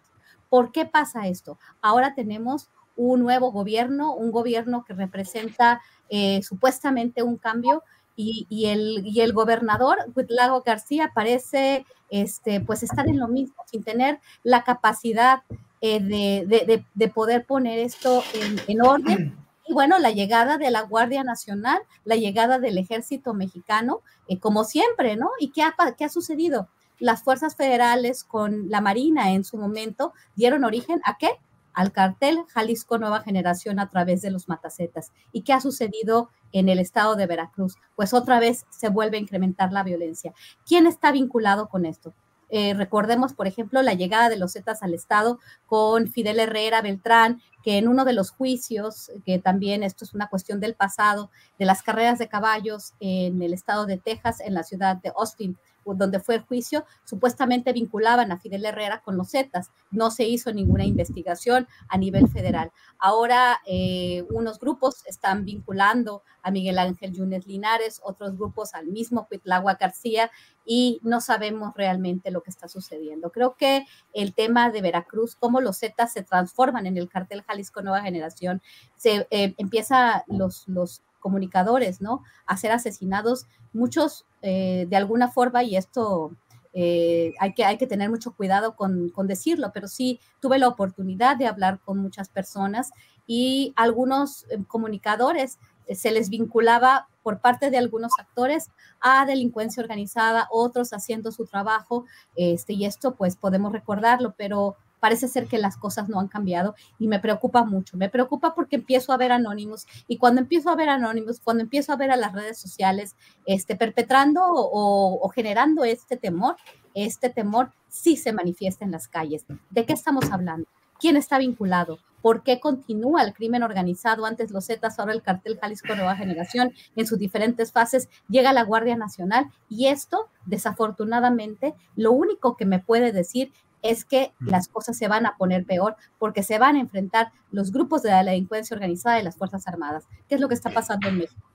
[0.50, 1.60] ¿Por qué pasa esto?
[1.82, 7.84] Ahora tenemos un nuevo gobierno, un gobierno que representa eh, supuestamente un cambio
[8.16, 13.84] y, el, y el gobernador Huitlago García parece este, pues estar en lo mismo, sin
[13.84, 15.44] tener la capacidad
[15.82, 18.24] eh, de, poder poner esto
[18.68, 19.38] en, orden.
[19.68, 24.64] Y bueno, la llegada de la Guardia Nacional, la llegada del ejército mexicano, eh, como
[24.64, 25.30] siempre, ¿no?
[25.40, 26.70] ¿Y qué ha, qué ha sucedido?
[27.00, 31.40] Las fuerzas federales con la Marina en su momento dieron origen a qué?
[31.76, 35.12] Al cartel Jalisco Nueva Generación a través de los matacetas.
[35.32, 37.76] ¿Y qué ha sucedido en el estado de Veracruz?
[37.96, 40.34] Pues otra vez se vuelve a incrementar la violencia.
[40.66, 42.14] ¿Quién está vinculado con esto?
[42.50, 47.42] Eh, recordemos, por ejemplo, la llegada de los Zetas al Estado con Fidel Herrera Beltrán,
[47.64, 51.66] que en uno de los juicios, que también esto es una cuestión del pasado, de
[51.66, 55.58] las carreras de caballos en el estado de Texas, en la ciudad de Austin,
[55.94, 59.72] donde fue el juicio, supuestamente vinculaban a Fidel Herrera con los Zetas.
[59.92, 62.72] No se hizo ninguna investigación a nivel federal.
[62.98, 69.28] Ahora eh, unos grupos están vinculando a Miguel Ángel Yunes Linares, otros grupos al mismo
[69.28, 70.32] Cuitlagua García
[70.66, 73.32] y no sabemos realmente lo que está sucediendo.
[73.32, 77.82] Creo que el tema de Veracruz, cómo los Zetas se transforman en el cartel Jalisco
[77.82, 78.62] Nueva Generación,
[78.96, 82.22] se eh, empieza los, los comunicadores, ¿no?
[82.46, 86.30] A ser asesinados, muchos eh, de alguna forma, y esto
[86.72, 90.68] eh, hay, que, hay que tener mucho cuidado con, con, decirlo, pero sí tuve la
[90.68, 92.92] oportunidad de hablar con muchas personas
[93.26, 95.58] y algunos eh, comunicadores
[95.90, 98.70] se les vinculaba por parte de algunos actores
[99.02, 105.28] a delincuencia organizada, otros haciendo su trabajo, este, y esto pues podemos recordarlo, pero parece
[105.28, 107.96] ser que las cosas no han cambiado y me preocupa mucho.
[107.96, 111.94] Me preocupa porque empiezo a ver anónimos y cuando empiezo a ver anónimos, cuando empiezo
[111.94, 113.16] a ver a las redes sociales
[113.46, 116.56] este, perpetrando o, generando este temor,
[116.96, 119.46] este temor sí se manifiesta en las calles.
[119.70, 120.68] ¿De qué estamos hablando?
[121.00, 122.00] ¿Quién está vinculado?
[122.24, 124.26] ¿Por qué continúa el crimen organizado?
[124.26, 128.64] Antes los Zetas, ahora el cartel Jalisco Nueva Generación, en sus diferentes fases, llega la
[128.64, 133.52] Guardia Nacional y esto, desafortunadamente, lo único que me puede decir
[133.92, 137.72] es que las cosas se van a poner peor porque se van a enfrentar los
[137.72, 140.06] grupos de la delincuencia organizada y las Fuerzas Armadas.
[140.28, 141.50] ¿Qué es lo que está pasando en México?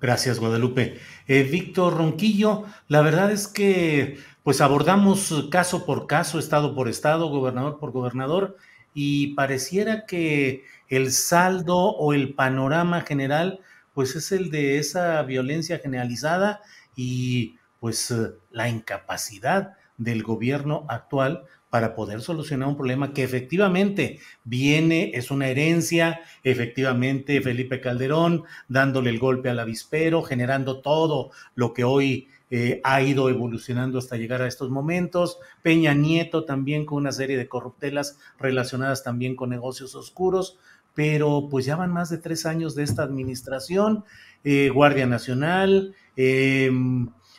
[0.00, 0.98] Gracias, Guadalupe.
[1.26, 7.28] Eh, Víctor Ronquillo, la verdad es que pues abordamos caso por caso, estado por estado,
[7.30, 8.56] gobernador por gobernador,
[8.94, 13.60] y pareciera que el saldo o el panorama general
[13.92, 16.60] pues es el de esa violencia generalizada
[16.94, 18.14] y pues
[18.50, 25.48] la incapacidad del gobierno actual para poder solucionar un problema que efectivamente viene, es una
[25.48, 32.80] herencia, efectivamente Felipe Calderón dándole el golpe al avispero, generando todo lo que hoy eh,
[32.84, 37.48] ha ido evolucionando hasta llegar a estos momentos, Peña Nieto también con una serie de
[37.48, 40.58] corruptelas relacionadas también con negocios oscuros,
[40.94, 44.04] pero pues ya van más de tres años de esta administración,
[44.44, 46.70] eh, Guardia Nacional, eh,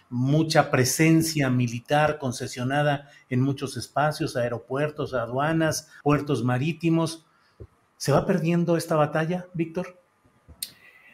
[0.10, 7.26] mucha presencia militar concesionada en muchos espacios, aeropuertos, aduanas, puertos marítimos.
[7.98, 10.00] ¿Se va perdiendo esta batalla, Víctor?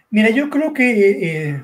[0.09, 1.63] Mira, yo creo que eh,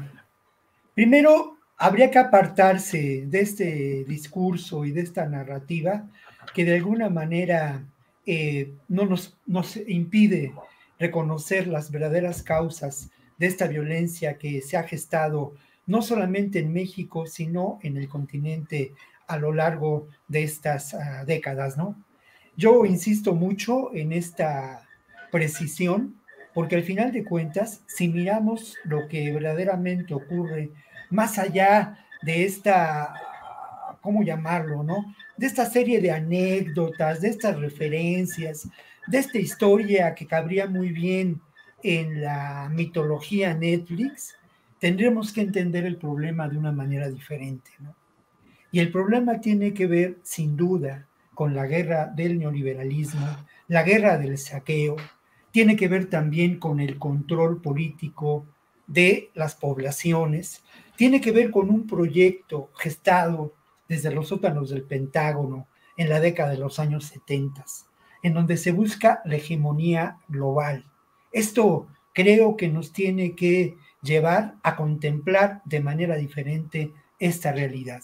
[0.95, 6.07] primero habría que apartarse de este discurso y de esta narrativa
[6.53, 7.85] que de alguna manera
[8.25, 10.53] eh, no nos, nos impide
[10.99, 15.53] reconocer las verdaderas causas de esta violencia que se ha gestado
[15.89, 18.93] no solamente en México, sino en el continente
[19.25, 21.95] a lo largo de estas ah, décadas, ¿no?
[22.55, 24.87] Yo insisto mucho en esta
[25.31, 26.21] precisión,
[26.53, 30.69] porque al final de cuentas, si miramos lo que verdaderamente ocurre
[31.09, 33.15] más allá de esta,
[34.01, 35.15] ¿cómo llamarlo, no?
[35.37, 38.69] De esta serie de anécdotas, de estas referencias,
[39.07, 41.41] de esta historia que cabría muy bien
[41.81, 44.35] en la mitología Netflix,
[44.79, 47.71] tendremos que entender el problema de una manera diferente.
[47.79, 47.95] ¿no?
[48.71, 53.27] Y el problema tiene que ver, sin duda, con la guerra del neoliberalismo,
[53.67, 54.95] la guerra del saqueo,
[55.51, 58.45] tiene que ver también con el control político
[58.87, 60.63] de las poblaciones,
[60.95, 63.53] tiene que ver con un proyecto gestado
[63.87, 67.65] desde los sótanos del Pentágono en la década de los años 70,
[68.23, 70.85] en donde se busca la hegemonía global.
[71.31, 71.87] Esto
[72.19, 78.01] creo que nos tiene que llevar a contemplar de manera diferente esta realidad.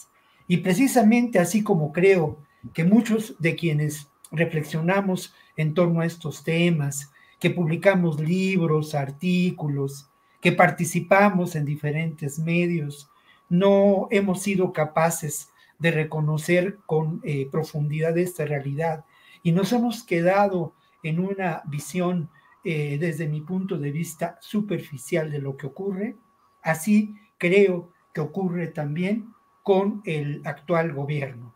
[0.48, 2.40] Y precisamente así como creo
[2.74, 10.54] que muchos de quienes reflexionamos en torno a estos temas, que publicamos libros, artículos, que
[10.54, 13.10] participamos en diferentes medios,
[13.50, 19.04] no hemos sido capaces de reconocer con eh, profundidad esta realidad
[19.44, 20.74] y nos hemos quedado
[21.04, 22.30] en una visión
[22.66, 26.16] eh, desde mi punto de vista superficial de lo que ocurre.
[26.64, 31.54] Así creo que ocurre también con el actual gobierno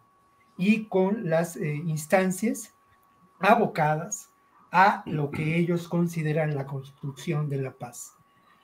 [0.56, 2.76] y con las eh, instancias
[3.40, 4.30] abocadas
[4.72, 8.14] a lo que ellos consideran la construcción de la paz.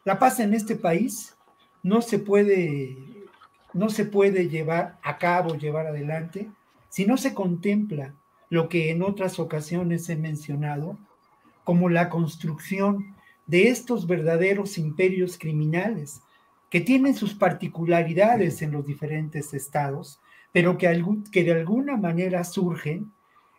[0.04, 1.36] La paz en este país
[1.82, 3.26] no se puede,
[3.74, 6.50] no se puede llevar a cabo, llevar adelante,
[6.90, 8.14] si no se contempla
[8.50, 11.00] lo que en otras ocasiones he mencionado,
[11.66, 13.14] como la construcción
[13.46, 16.22] de estos verdaderos imperios criminales
[16.70, 23.12] que tienen sus particularidades en los diferentes estados, pero que, que de alguna manera surgen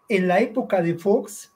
[0.08, 1.52] en la época de Fox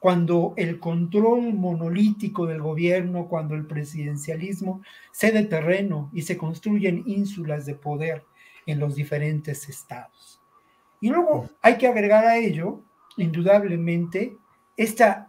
[0.00, 7.66] cuando el control monolítico del gobierno, cuando el presidencialismo cede terreno y se construyen ínsulas
[7.66, 8.24] de poder
[8.66, 10.40] en los diferentes estados.
[11.00, 12.80] Y luego hay que agregar a ello,
[13.16, 14.36] indudablemente,
[14.76, 15.28] esta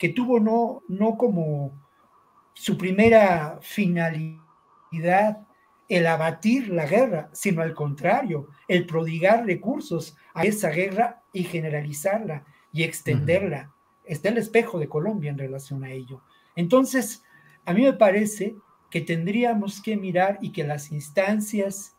[0.00, 1.78] que tuvo no, no como
[2.54, 5.46] su primera finalidad
[5.90, 12.46] el abatir la guerra, sino al contrario, el prodigar recursos a esa guerra y generalizarla
[12.72, 13.74] y extenderla.
[14.02, 16.22] Está el espejo de Colombia en relación a ello.
[16.56, 17.22] Entonces,
[17.66, 18.56] a mí me parece
[18.90, 21.94] que tendríamos que mirar y que las instancias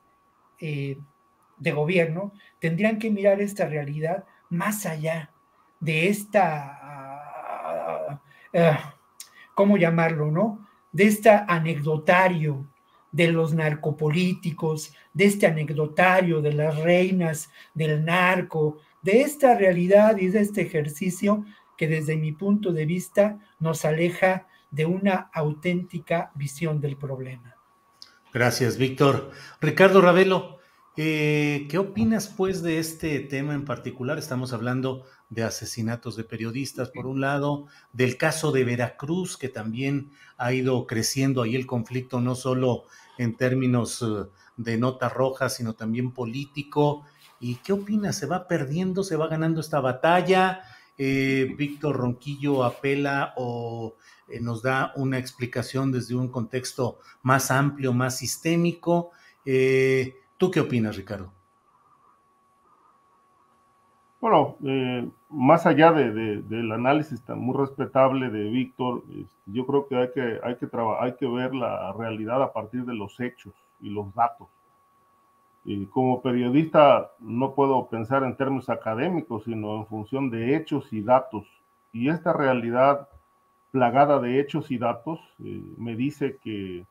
[0.60, 0.98] eh,
[1.60, 5.32] de gobierno tendrían que mirar esta realidad más allá
[5.80, 6.81] de esta
[8.54, 8.78] eh,
[9.54, 10.68] ¿cómo llamarlo, no?
[10.92, 12.68] De este anecdotario
[13.12, 20.28] de los narcopolíticos, de este anecdotario de las reinas del narco, de esta realidad y
[20.28, 21.46] de este ejercicio
[21.78, 27.56] que desde mi punto de vista nos aleja de una auténtica visión del problema.
[28.34, 29.32] Gracias, Víctor.
[29.60, 30.60] Ricardo Ravelo,
[30.96, 34.18] eh, ¿qué opinas pues de este tema en particular?
[34.18, 40.12] Estamos hablando de asesinatos de periodistas, por un lado, del caso de Veracruz, que también
[40.38, 42.84] ha ido creciendo ahí el conflicto, no solo
[43.18, 47.06] en términos eh, de nota roja, sino también político.
[47.40, 48.18] ¿Y qué opinas?
[48.18, 50.64] ¿Se va perdiendo, se va ganando esta batalla?
[50.98, 53.96] Eh, Víctor Ronquillo apela o
[54.28, 59.12] eh, nos da una explicación desde un contexto más amplio, más sistémico.
[59.46, 61.41] ¿Tú qué opinas, Ricardo?
[64.22, 69.88] Bueno, eh, más allá de, del análisis tan muy respetable de Víctor, este, yo creo
[69.88, 73.52] que hay que, hay, que hay que ver la realidad a partir de los hechos
[73.82, 74.48] y los datos.
[75.66, 81.02] Y como periodista no puedo pensar en términos académicos, sino en función de hechos y
[81.02, 81.48] datos.
[81.92, 83.10] Y esta realidad
[83.72, 86.86] plagada de hechos y datos eh, me dice que,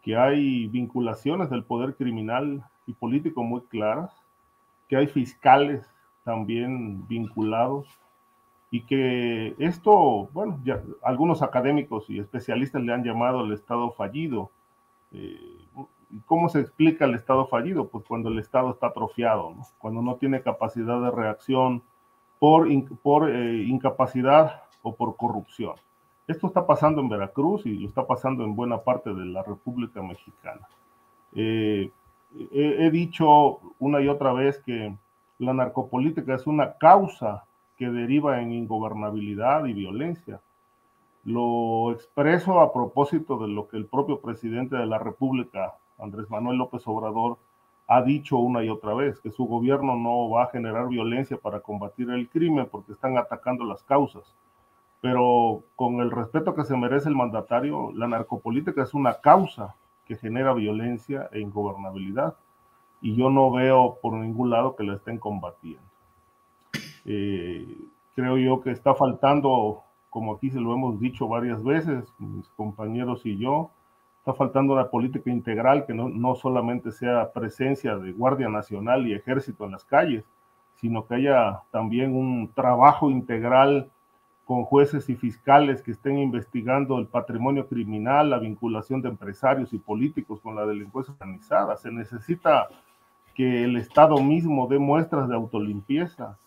[0.00, 4.10] que hay vinculaciones del poder criminal y político muy claras,
[4.88, 5.84] que hay fiscales
[6.24, 7.86] también vinculados,
[8.70, 10.60] y que esto, bueno,
[11.02, 14.50] algunos académicos y especialistas le han llamado el Estado fallido.
[15.12, 15.66] Eh,
[16.24, 17.88] ¿Cómo se explica el Estado fallido?
[17.88, 21.82] Pues cuando el Estado está atrofiado, cuando no tiene capacidad de reacción
[22.38, 22.68] por,
[23.02, 25.74] por eh, incapacidad o por corrupción.
[26.28, 30.00] Esto está pasando en Veracruz y lo está pasando en buena parte de la República
[30.00, 30.68] Mexicana.
[31.34, 31.90] Eh,
[32.52, 34.94] he, dicho una y otra vez que
[35.40, 37.44] la narcopolítica es una causa
[37.78, 40.38] que deriva en ingobernabilidad y violencia.
[41.24, 46.58] Lo expreso a propósito de lo que el propio presidente de la República, Andrés Manuel
[46.58, 47.38] López Obrador,
[47.86, 51.60] ha dicho una y otra vez, que su gobierno no va a generar violencia para
[51.60, 54.34] combatir el crimen porque están atacando las causas.
[55.00, 59.74] Pero con el respeto que se merece el mandatario, la narcopolítica es una causa
[60.04, 62.34] que genera violencia e ingobernabilidad.
[63.00, 65.82] Y yo no veo por ningún lado que la estén combatiendo.
[67.04, 67.78] Eh,
[68.14, 73.24] creo yo que está faltando, como aquí se lo hemos dicho varias veces, mis compañeros
[73.24, 73.70] y yo,
[74.18, 79.14] está faltando una política integral que no, no solamente sea presencia de Guardia Nacional y
[79.14, 80.24] Ejército en las calles,
[80.74, 83.90] sino que haya también un trabajo integral
[84.50, 89.78] con jueces y fiscales que estén investigando el patrimonio criminal, la vinculación de empresarios y
[89.78, 91.76] políticos con la delincuencia organizada.
[91.76, 92.68] Se necesita
[93.34, 96.38] que el Estado mismo dé muestras de autolimpieza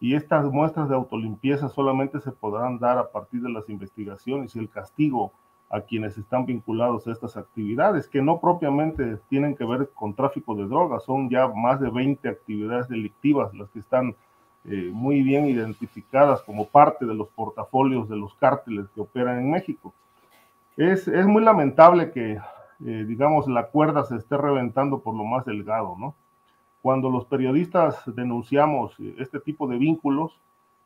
[0.00, 4.58] y estas muestras de autolimpieza solamente se podrán dar a partir de las investigaciones y
[4.58, 5.32] el castigo
[5.70, 10.54] a quienes están vinculados a estas actividades, que no propiamente tienen que ver con tráfico
[10.54, 14.14] de drogas, son ya más de 20 actividades delictivas las que están
[14.64, 19.50] eh, muy bien identificadas como parte de los portafolios de los cárteles que operan en
[19.50, 19.92] México.
[20.76, 25.44] Es, es muy lamentable que, eh, digamos, la cuerda se esté reventando por lo más
[25.44, 26.14] delgado, ¿no?
[26.86, 30.38] Cuando los periodistas denunciamos este tipo de vínculos,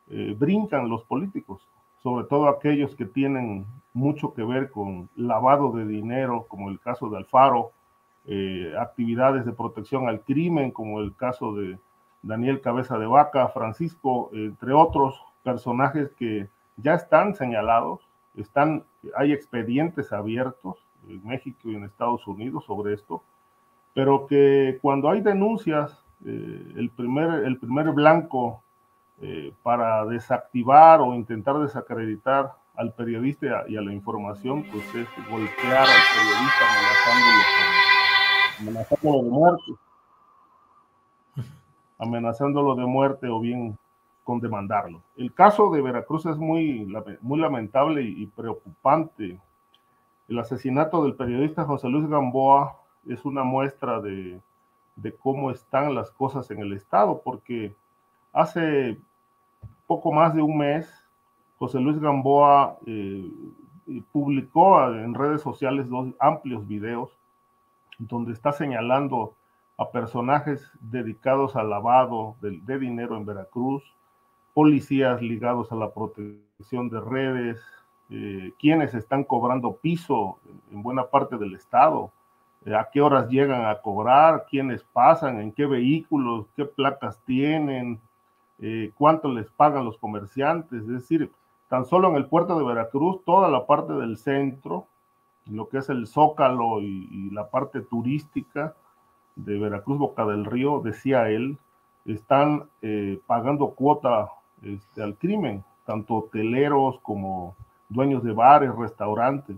[0.09, 1.61] eh, brincan los políticos,
[2.01, 7.07] sobre todo aquellos que tienen mucho que ver con lavado de dinero, como el caso
[7.11, 7.69] de Alfaro,
[8.79, 11.77] actividades de protección al crimen, como el caso de
[12.23, 17.99] Daniel Cabeza de Vaca, Francisco, entre otros personajes que ya están señalados,
[18.35, 18.85] están,
[19.15, 20.77] hay expedientes abiertos
[21.07, 23.21] en México y en Estados Unidos sobre esto,
[23.93, 28.61] pero que cuando hay denuncias, eh, el, primer, el primer blanco
[29.21, 35.87] eh, para desactivar o intentar desacreditar al periodista y a la información, pues es golpear
[35.87, 37.43] al periodista amenazándolo,
[38.59, 39.71] amenazándolo de muerte
[42.01, 43.77] amenazándolo de muerte o bien
[44.23, 45.01] con demandarlo.
[45.15, 49.39] El caso de Veracruz es muy, muy lamentable y preocupante.
[50.27, 52.75] El asesinato del periodista José Luis Gamboa
[53.07, 54.39] es una muestra de,
[55.19, 57.75] cómo están las cosas en el Estado, porque
[58.33, 58.97] hace
[59.87, 60.89] poco más de un mes,
[61.57, 63.29] José Luis Gamboa eh,
[64.11, 67.09] publicó en redes sociales dos amplios videos
[67.97, 69.35] donde está señalando
[69.77, 73.83] a personajes dedicados al lavado de, dinero en Veracruz,
[74.53, 77.61] policías ligados a la protección de redes,
[78.09, 80.37] eh, quienes están cobrando piso
[80.71, 82.11] en buena parte del estado,
[82.65, 87.99] a qué horas llegan a cobrar, quiénes pasan, en qué vehículos, qué placas tienen,
[88.59, 91.31] eh, cuánto les pagan los comerciantes, es decir,
[91.69, 94.85] tan solo en el puerto de Veracruz, toda la parte del centro,
[95.49, 98.75] lo que es el zócalo y la parte turística,
[99.35, 101.57] de Veracruz Boca del Río, decía él,
[102.05, 104.29] están eh, pagando cuota
[104.61, 107.55] este, al crimen, tanto hoteleros como
[107.89, 109.57] dueños de bares, restaurantes,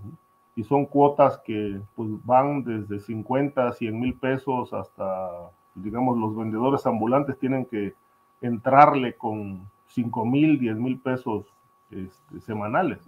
[0.55, 6.35] y son cuotas que pues, van desde 50 a 100 mil pesos hasta, digamos, los
[6.35, 7.93] vendedores ambulantes tienen que
[8.41, 11.45] entrarle con 5 mil, 10 mil pesos
[11.89, 12.99] este, semanales.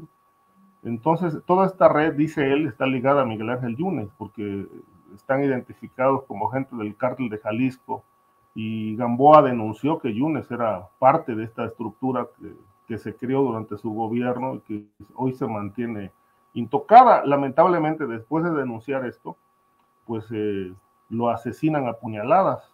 [0.84, 4.68] Entonces, toda esta red, dice él, está ligada a Miguel Ángel Yunes, porque
[5.16, 8.04] están identificados como gente del cártel de Jalisco
[8.54, 12.28] y Gamboa denunció que Yunes era parte de esta estructura
[12.88, 14.86] que, se creó durante su gobierno y que
[15.16, 16.12] hoy se mantiene
[16.56, 17.24] intocada.
[17.26, 19.38] Lamentablemente, después de denunciar esto,
[20.06, 20.74] pues eh,
[21.10, 22.74] lo asesinan a puñaladas.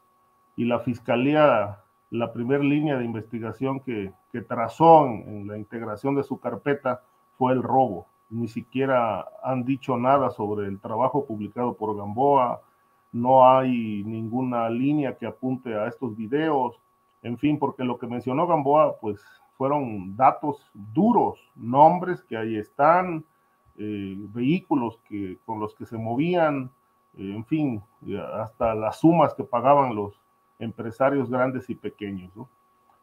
[0.56, 1.80] Y la fiscalía,
[2.10, 4.14] la primera línea de investigación que,
[4.48, 7.02] trazó en la integración de su carpeta
[7.38, 8.08] fue el robo.
[8.30, 12.62] Ni siquiera han dicho nada sobre el trabajo publicado por Gamboa,
[13.12, 16.80] no hay ninguna línea que apunte a estos videos,
[17.24, 19.22] en fin, porque lo que mencionó Gamboa, pues
[19.58, 23.26] fueron datos duros, nombres que ahí están,
[23.84, 26.70] eh, vehículos que, con los que se movían,
[27.18, 27.82] eh, en fin,
[28.36, 30.14] hasta las sumas que pagaban los
[30.60, 32.30] empresarios grandes y pequeños.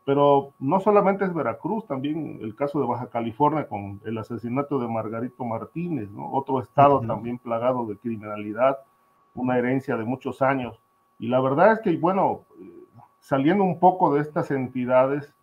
[0.04, 4.86] Pero no solamente es Veracruz, también el caso de Baja California con el asesinato de
[4.86, 6.30] Margarito Martínez, ¿no?
[6.32, 8.78] otro estado también plagado de criminalidad,
[9.34, 10.78] una herencia de muchos años.
[11.18, 12.44] Y la verdad es que, bueno,
[13.18, 15.34] saliendo un poco de estas entidades,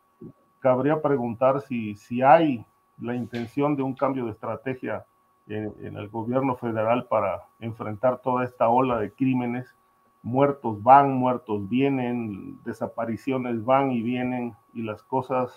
[0.62, 2.66] cabría preguntar si, si hay
[3.02, 5.06] la intención de un cambio de estrategia
[5.48, 9.76] en, el gobierno federal para enfrentar toda esta ola de crímenes
[10.24, 15.52] muertos van, muertos vienen, desapariciones van y vienen y las cosas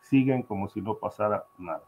[0.00, 1.82] siguen como si no pasara nada.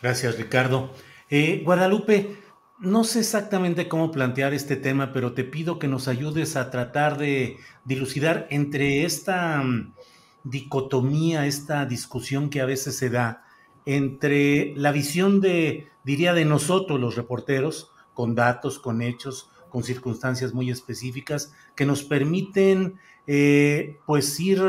[0.00, 0.90] Gracias, Ricardo.
[1.28, 2.36] Eh, Guadalupe,
[2.78, 7.18] no sé exactamente cómo plantear este tema, pero te pido que nos ayudes a tratar
[7.18, 9.94] de dilucidar entre esta mm,
[10.44, 13.41] dicotomía, esta discusión que a veces se da
[13.86, 20.52] entre la visión de, diría, de nosotros los reporteros, con datos, con hechos, con circunstancias
[20.52, 24.62] muy específicas que nos permiten eh, pues ir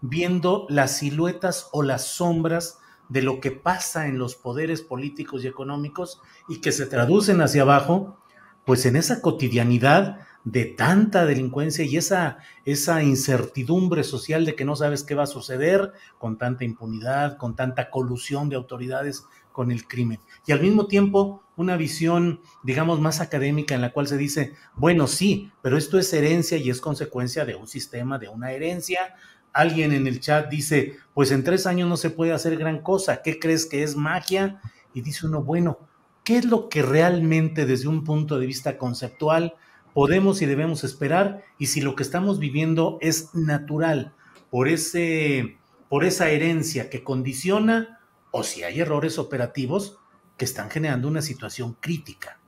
[0.00, 5.46] viendo las siluetas o las sombras de lo que pasa en los poderes políticos y
[5.46, 8.18] económicos y que se traducen hacia abajo,
[8.64, 14.76] pues en esa cotidianidad de tanta delincuencia y esa, esa incertidumbre social de que no
[14.76, 19.86] sabes qué va a suceder con tanta impunidad, con tanta colusión de autoridades con el
[19.86, 20.20] crimen.
[20.46, 25.06] Y al mismo tiempo, una visión, digamos, más académica en la cual se dice, bueno,
[25.06, 29.14] sí, pero esto es herencia y es consecuencia de un sistema, de una herencia.
[29.52, 33.22] Alguien en el chat dice, pues en tres años no se puede hacer gran cosa,
[33.22, 34.60] ¿qué crees que es magia?
[34.92, 35.78] Y dice uno, bueno,
[36.24, 39.54] ¿qué es lo que realmente desde un punto de vista conceptual
[39.94, 41.44] podemos y debemos esperar?
[41.58, 44.12] Y si lo que estamos viviendo es natural
[44.50, 45.56] por, ese,
[45.88, 49.98] por esa herencia que condiciona o si hay errores operativos
[50.36, 52.38] que están generando una situación crítica.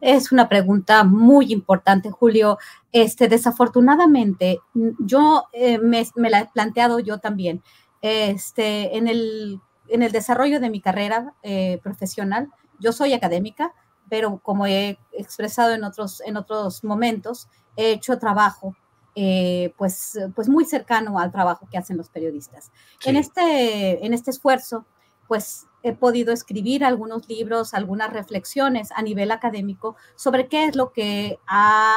[0.00, 2.58] Es una pregunta muy importante, Julio.
[2.92, 4.60] Este, desafortunadamente,
[4.98, 7.62] yo eh, me, la he planteado yo también.
[8.00, 12.48] Este, en, el, en el desarrollo de mi carrera eh, profesional,
[12.78, 13.74] yo soy académica,
[14.10, 18.76] pero como he expresado en otros, en otros momentos, he hecho trabajo
[19.14, 22.70] eh, pues, pues muy cercano al trabajo que hacen los periodistas.
[23.04, 24.84] En, este, en este esfuerzo,
[25.26, 30.92] pues he podido escribir algunos libros, algunas reflexiones a nivel académico sobre qué es lo
[30.92, 31.38] que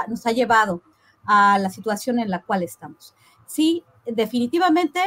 [0.07, 0.82] nos ha llevado
[1.26, 3.14] a la situación en la cual estamos.
[3.45, 4.99] Sí, definitivamente,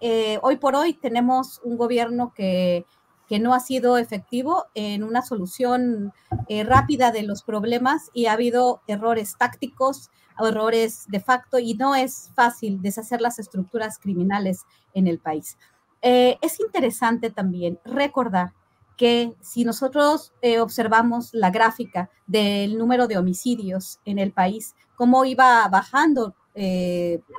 [0.00, 2.86] eh, hoy por hoy tenemos un gobierno que,
[3.32, 6.12] que, no ha sido efectivo en una solución
[6.48, 11.94] eh, rápida de los problemas y ha habido errores tácticos, errores de facto y no
[11.94, 15.56] es fácil deshacer las estructuras criminales en el país.
[16.02, 18.52] Eh, es interesante también recordar
[18.98, 25.24] que si nosotros eh, observamos la gráfica del número de homicidios en el país, cómo
[25.24, 26.34] iba bajando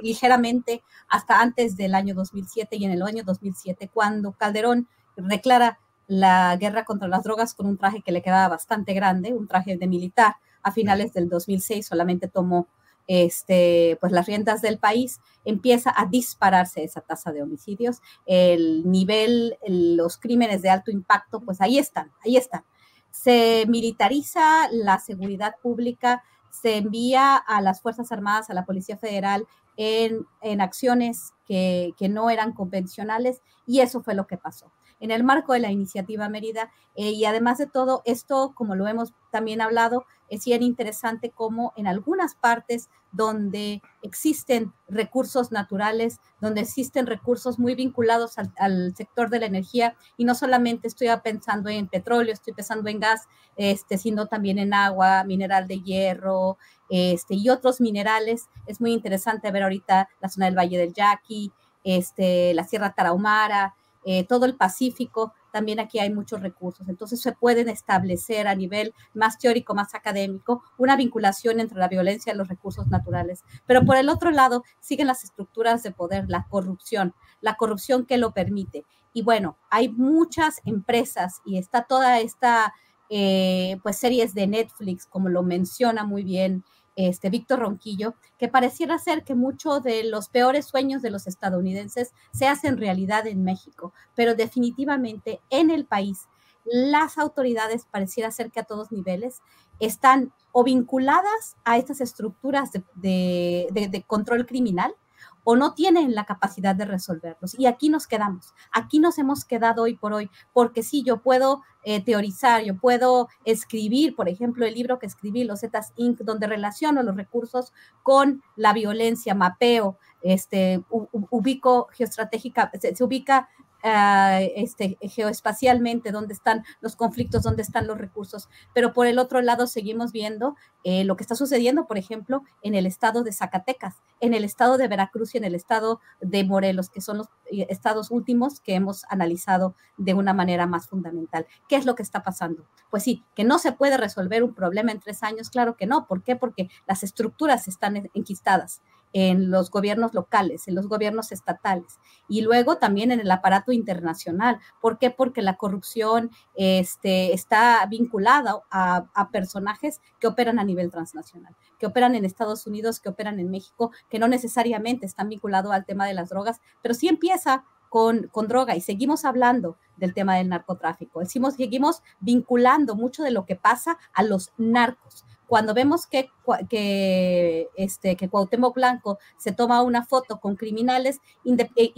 [0.02, 4.88] ligeramente hasta antes del año 2007 y en el año 2007, cuando Calderón
[5.18, 9.48] declara la guerra contra las drogas con un traje que le quedaba bastante grande, un
[9.48, 12.68] traje de militar, a finales del 2006 solamente tomó
[13.08, 18.02] este, pues las riendas del país, empieza a dispararse esa tasa de homicidios.
[18.26, 22.64] El nivel, los crímenes de alto impacto, pues ahí están, ahí están.
[23.12, 29.46] Se militariza la seguridad pública, se envía a las Fuerzas Armadas, a la Policía Federal
[29.76, 34.72] en, en acciones que, que no eran convencionales y eso fue lo que pasó
[35.04, 36.72] en el marco de la iniciativa Mérida.
[36.96, 41.74] Eh, y además de todo, esto, como lo hemos también hablado, es bien interesante como
[41.76, 49.42] en algunas partes donde existen recursos naturales, donde existen recursos muy vinculados al, sector de
[49.42, 53.28] la energía, y no solamente estoy pensando en petróleo, estoy pensando en gas,
[53.58, 56.58] este, sino también en agua, mineral de hierro,
[56.90, 58.48] este, y otros minerales.
[58.68, 61.52] Es muy interesante ver ahorita la zona del Valle del Yaqui,
[61.84, 63.76] este, la Sierra Tarahumara,
[64.06, 66.88] eh, todo el Pacífico, también aquí hay muchos recursos.
[66.90, 72.34] Entonces se pueden establecer a nivel más teórico, más académico, una vinculación entre la violencia
[72.34, 73.44] y los recursos naturales.
[73.66, 78.18] Pero por el otro lado, siguen las estructuras de poder, la corrupción, la corrupción que
[78.18, 78.86] lo permite.
[79.14, 82.74] Y bueno, hay muchas empresas y está toda esta,
[83.10, 86.64] eh, pues, series de Netflix, como lo menciona muy bien
[86.96, 92.14] este, Víctor Ronquillo, que pareciera ser que muchos de los peores sueños de los estadounidenses
[92.32, 96.28] se hacen realidad en México, pero definitivamente en el país
[96.66, 99.42] las autoridades pareciera ser que a todos niveles
[99.80, 104.96] están o vinculadas a estas estructuras de, control criminal
[105.44, 107.58] o no tienen la capacidad de resolverlos.
[107.58, 111.62] Y aquí nos quedamos, aquí nos hemos quedado hoy por hoy, porque sí, yo puedo
[111.84, 116.48] eh, teorizar, yo puedo escribir, por ejemplo, el libro que escribí, Los Zetas Inc., donde
[116.48, 117.74] relaciono los recursos
[118.04, 123.50] con la violencia, mapeo, este, ubico geoestratégica, se ubica
[123.84, 128.48] Este, geoespacialmente, dónde están los conflictos, dónde están los recursos.
[128.74, 130.56] Pero por el otro lado, seguimos viendo
[130.86, 134.78] eh, lo que está sucediendo, por ejemplo, en el estado de Zacatecas, en el estado
[134.78, 138.76] de Veracruz y en el estado de Morelos, que son los eh, estados últimos que
[138.76, 141.46] hemos analizado de una manera más fundamental.
[141.68, 142.66] ¿Qué es lo que está pasando?
[142.90, 146.08] Pues sí, que no se puede resolver un problema en tres años, claro que no.
[146.08, 146.38] ¿Por qué?
[146.38, 148.82] Porque las estructuras están enquistadas
[149.14, 154.60] en los gobiernos locales, en los gobiernos estatales y luego también en el aparato internacional.
[154.82, 155.12] ¿Por qué?
[155.12, 162.16] Porque la corrupción este, está vinculada a, personajes que operan a nivel transnacional, que operan
[162.16, 166.14] en Estados Unidos, que operan en México, que no necesariamente están vinculados al tema de
[166.14, 171.20] las drogas, pero sí empieza con, con, droga y seguimos hablando del tema del narcotráfico.
[171.20, 176.32] Decimos, seguimos vinculando mucho de lo que pasa a los narcos cuando vemos que,
[176.68, 181.94] que, este, que Cuauhtémoc Blanco se toma una foto con criminales, eh,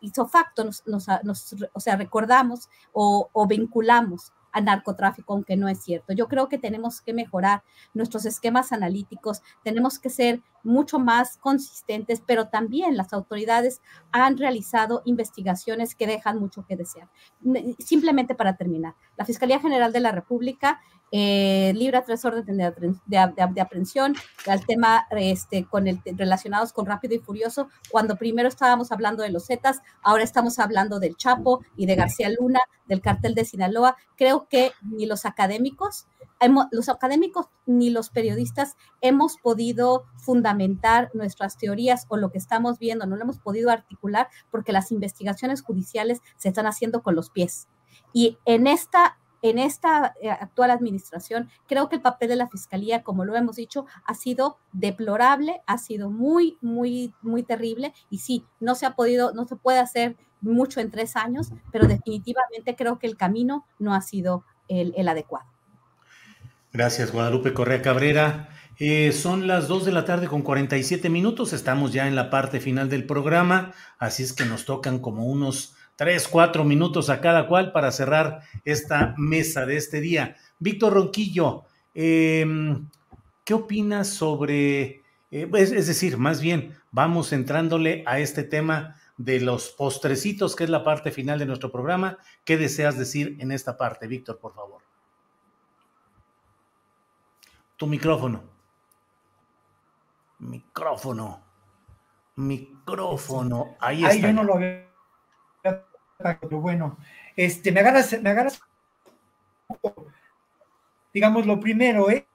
[0.00, 0.82] hizo facto, nos,
[1.72, 6.14] o sea, recordamos o, o vinculamos a narcotráfico, aunque no es cierto.
[6.14, 7.62] Yo creo que tenemos que mejorar
[7.94, 13.80] nuestros esquemas analíticos, tenemos que ser mucho más consistentes, pero también las autoridades
[14.12, 17.08] han realizado investigaciones que dejan mucho que desear.
[17.78, 20.80] Simplemente para terminar, la Fiscalía General de la República
[21.12, 22.72] eh, libra tres órdenes
[23.06, 24.14] de, aprehensión
[24.46, 29.30] al tema este, con el, relacionados con Rápido y Furioso, cuando primero estábamos hablando de
[29.30, 33.96] los Zetas, ahora estamos hablando del Chapo y de García Luna, del cartel de Sinaloa.
[34.16, 36.06] Creo que ni los académicos,
[36.70, 40.04] los académicos ni los periodistas hemos podido
[40.50, 44.90] fundamentar nuestras teorías o lo que estamos viendo, no lo hemos podido articular porque las
[44.90, 47.68] investigaciones judiciales se están haciendo con los pies.
[48.12, 53.02] Y en esta en esta eh, actual administración, creo que el papel de la Fiscalía,
[53.02, 58.44] como lo hemos dicho, ha sido deplorable, ha sido muy, muy, muy terrible y sí,
[58.58, 62.98] no se ha podido, no se puede hacer mucho en tres años, pero definitivamente creo
[62.98, 65.46] que el camino no ha sido el, adecuado.
[66.70, 68.50] Gracias, Guadalupe Correa Cabrera.
[68.82, 72.60] Eh, son las 2 de la tarde con 47 minutos, estamos ya en la parte
[72.60, 77.46] final del programa, así es que nos tocan como unos tres, cuatro minutos a cada
[77.46, 80.34] cual para cerrar esta mesa de este día.
[80.58, 81.64] Víctor Ronquillo,
[81.94, 82.88] em,
[83.44, 89.68] ¿qué opinas sobre, eh, es, decir, más bien, vamos entrándole a este tema de los
[89.68, 92.16] postrecitos, que es la parte final de nuestro programa.
[92.46, 94.80] ¿Qué deseas decir en esta parte, Víctor, por favor?
[97.76, 98.59] Tu micrófono.
[100.40, 101.42] Micrófono.
[102.36, 103.76] Micrófono.
[103.80, 104.16] Ahí está.
[104.28, 104.90] yo no lo veo
[106.40, 106.98] pero bueno,
[107.36, 108.60] este, me agarras, me agarras,
[111.12, 112.26] digamos, lo primero, ¿eh?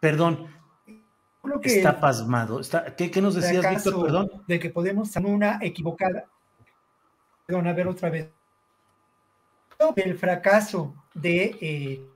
[0.00, 0.48] Perdón,
[1.62, 2.60] está pasmado.
[2.60, 4.02] Está, ¿qué, nos decías, Víctor?
[4.02, 4.30] Perdón.
[4.46, 6.26] De que podemos hacer una equivocada.
[7.46, 8.30] Perdón, a ver otra vez.
[9.96, 12.06] El fracaso de eh,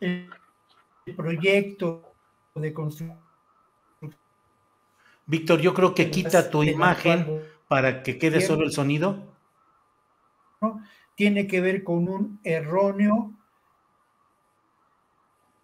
[0.00, 2.14] el proyecto
[2.54, 3.31] de construcción.
[5.26, 9.32] Víctor, yo creo que quita tu imagen para que quede solo el sonido
[11.14, 13.32] tiene que ver con un erróneo.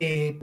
[0.00, 0.38] Eh,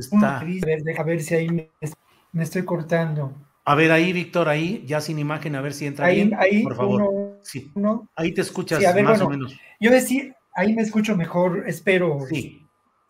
[0.98, 3.34] a ver si ahí me, estoy cortando.
[3.64, 6.36] A ver ahí, Víctor, ahí, ya sin imagen, a ver si entra ahí, bien.
[6.38, 7.40] Ahí, por favor.
[7.42, 7.72] sí.
[8.16, 9.58] ahí te escuchas más o menos.
[9.80, 12.20] Yo decir, ahí me escucho mejor, espero.
[12.30, 12.62] Sí.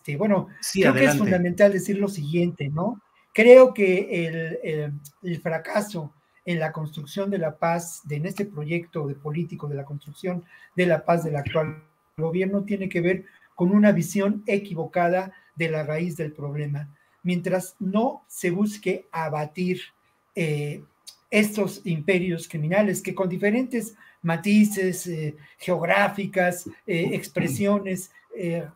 [0.03, 3.01] Sí, bueno, creo que es fundamental decir lo siguiente, ¿no?
[3.35, 6.13] Creo que el, fracaso
[6.45, 10.45] en la construcción de la paz, de, en este proyecto de político de la construcción
[10.73, 11.83] de la paz del actual
[12.15, 16.87] gobierno, tiene que ver con una visión equivocada de la raíz del problema.
[17.23, 19.81] Mientras no se busque abatir
[20.33, 20.85] eh,
[21.29, 28.11] estos imperios criminales que con diferentes matices eh, geográficas, eh, expresiones,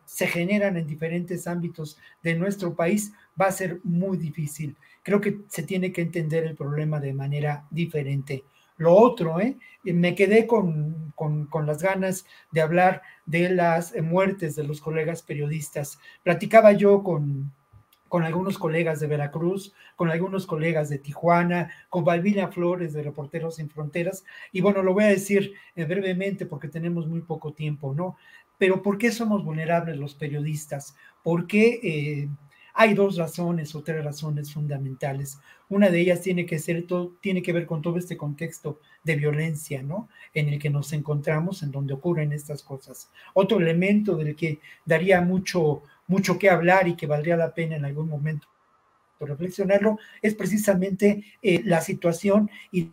[0.06, 5.40] se generan en diferentes ámbitos de nuestro país, va a ser muy difícil creo que
[5.48, 8.44] se tiene que entender el problema de manera diferente.
[8.76, 9.58] Lo otro, ¿eh?
[9.84, 15.98] me quedé con, con, las ganas de hablar de las muertes de los colegas periodistas.
[16.22, 17.52] Platicaba yo con,
[18.08, 23.56] con algunos colegas de Veracruz, con algunos colegas de Tijuana, con Balbina Flores de Reporteros
[23.56, 27.92] Sin Fronteras, y bueno, lo voy a decir eh, brevemente porque tenemos muy poco tiempo,
[27.94, 28.16] ¿no?
[28.56, 30.94] Pero ¿por qué somos vulnerables los periodistas?
[31.22, 32.28] ¿Por qué eh,
[32.80, 35.38] hay dos razones o tres razones fundamentales.
[35.68, 39.16] Una de ellas tiene que, ser todo, tiene que ver con todo este contexto de
[39.16, 40.08] violencia, ¿no?
[40.32, 43.10] En el que nos encontramos, en donde ocurren estas cosas.
[43.34, 47.84] Otro elemento del que daría mucho, mucho que hablar y que valdría la pena en
[47.84, 48.48] algún momento
[49.20, 52.92] reflexionarlo es precisamente eh, la situación y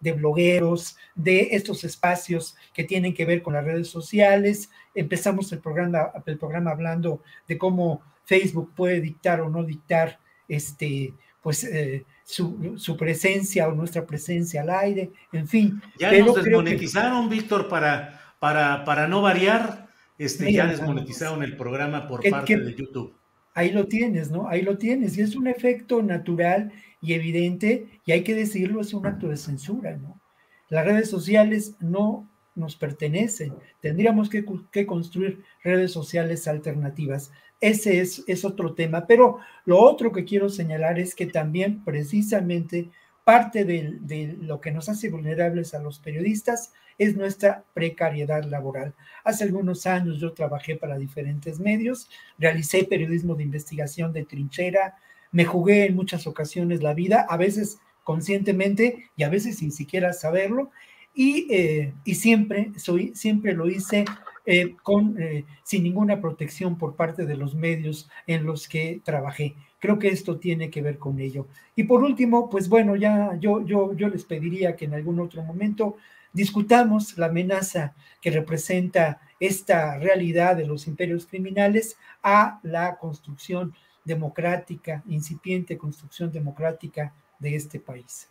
[0.00, 4.70] de blogueros, de estos espacios que tienen que ver con las redes sociales.
[4.94, 10.18] Empezamos el programa, el programa hablando de cómo Facebook puede dictar o no dictar
[10.48, 15.80] este, pues, eh, su, presencia o nuestra presencia al aire, en fin.
[15.98, 19.86] Ya nos desmonetizaron, Víctor, para, para, para no variar,
[20.18, 23.14] este, ya desmonetizaron el programa por parte de YouTube.
[23.54, 24.48] Ahí lo tienes, ¿no?
[24.48, 25.16] Ahí lo tienes.
[25.16, 29.36] Y es un efecto natural y evidente, y hay que decirlo, es un acto de
[29.36, 30.20] censura, ¿no?
[30.68, 33.54] Las redes sociales no nos pertenecen.
[33.80, 37.30] Tendríamos que, que construir redes sociales alternativas.
[37.60, 39.06] Ese es, es otro tema.
[39.06, 42.90] Pero lo otro que quiero señalar es que también precisamente
[43.26, 48.94] parte de, lo que nos hace vulnerables a los periodistas es nuestra precariedad laboral.
[49.24, 54.94] Hace algunos años yo trabajé para diferentes medios, realicé periodismo de investigación de trinchera,
[55.32, 60.12] me jugué en muchas ocasiones la vida, a veces conscientemente y a veces sin siquiera
[60.12, 60.70] saberlo,
[61.12, 64.04] y, eh, y siempre, soy, siempre lo hice
[64.46, 69.56] eh, con, eh, sin ninguna protección por parte de los medios en los que trabajé.
[69.80, 71.48] Creo que esto tiene que ver con ello.
[71.74, 75.42] Y por último, pues bueno, ya yo, yo, yo les pediría que en algún otro
[75.42, 75.96] momento
[76.32, 83.74] discutamos la amenaza que representa esta realidad de los imperios criminales a la construcción
[84.04, 88.30] democrática, incipiente construcción democrática de este país.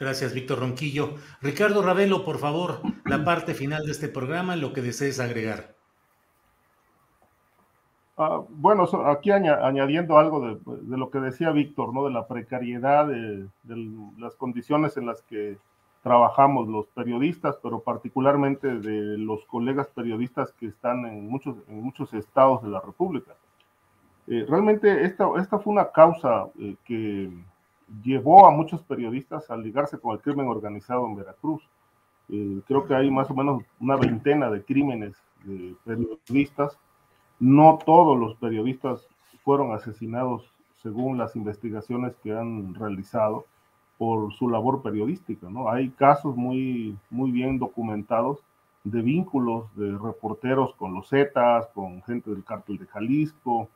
[0.00, 1.16] Gracias, Víctor Ronquillo.
[1.42, 5.74] Ricardo Ravelo, por favor, la parte final de este programa, lo que desees agregar.
[8.16, 12.06] Ah, bueno, aquí añadiendo algo de, lo que decía Víctor, ¿no?
[12.06, 13.46] De la precariedad, de,
[14.16, 15.58] las condiciones en las que
[16.02, 22.70] trabajamos los periodistas, pero particularmente de los colegas periodistas que están en muchos, estados de
[22.70, 23.32] la República.
[24.28, 27.30] Eh, realmente esta, esta fue una causa eh, que
[28.02, 31.62] llevó a muchos periodistas a ligarse con el crimen organizado en Veracruz.
[32.28, 36.78] Eh, creo que hay más o menos una veintena de crímenes de periodistas.
[37.38, 39.06] No todos los periodistas
[39.44, 43.44] fueron asesinados según las investigaciones que han realizado
[43.98, 45.68] por su labor periodística, ¿no?
[45.68, 48.38] Hay casos muy, muy bien documentados
[48.82, 53.68] de vínculos de reporteros con los Zetas, con gente del cártel de Jalisco,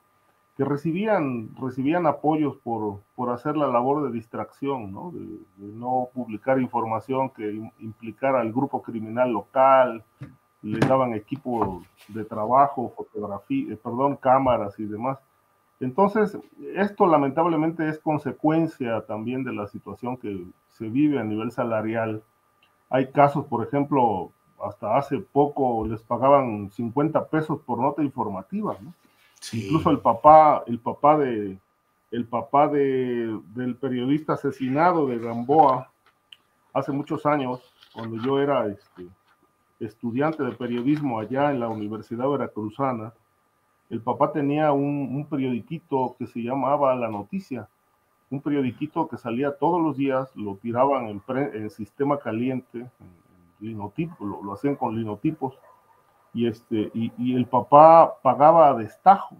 [0.56, 5.10] que recibían, recibían apoyos por, por hacer la labor de distracción, ¿no?
[5.12, 10.04] De, no publicar información que implicara al grupo criminal local,
[10.62, 15.18] le daban equipo de trabajo, fotografía, eh, perdón, cámaras y demás.
[15.80, 16.38] Entonces,
[16.76, 22.22] esto lamentablemente es consecuencia también de la situación que se vive a nivel salarial.
[22.88, 24.30] Hay casos, por ejemplo,
[24.64, 28.94] hasta hace poco les pagaban 50 pesos por nota informativa, ¿no?
[29.52, 31.58] Incluso el papá, el papá de,
[32.10, 35.90] el papá de, del periodista asesinado de Gamboa,
[36.72, 37.60] hace muchos años,
[37.92, 39.06] cuando yo era este,
[39.80, 43.12] estudiante de periodismo allá en la Universidad Veracruzana,
[43.90, 47.68] el papá tenía un, periodiquito que se llamaba La Noticia,
[48.30, 51.22] un periodiquito que salía todos los días, lo tiraban en,
[51.52, 53.24] en sistema caliente, en,
[53.60, 55.54] linotipo, lo, lo hacían con linotipos,
[56.34, 59.36] y, este, y, el papá pagaba a destajo,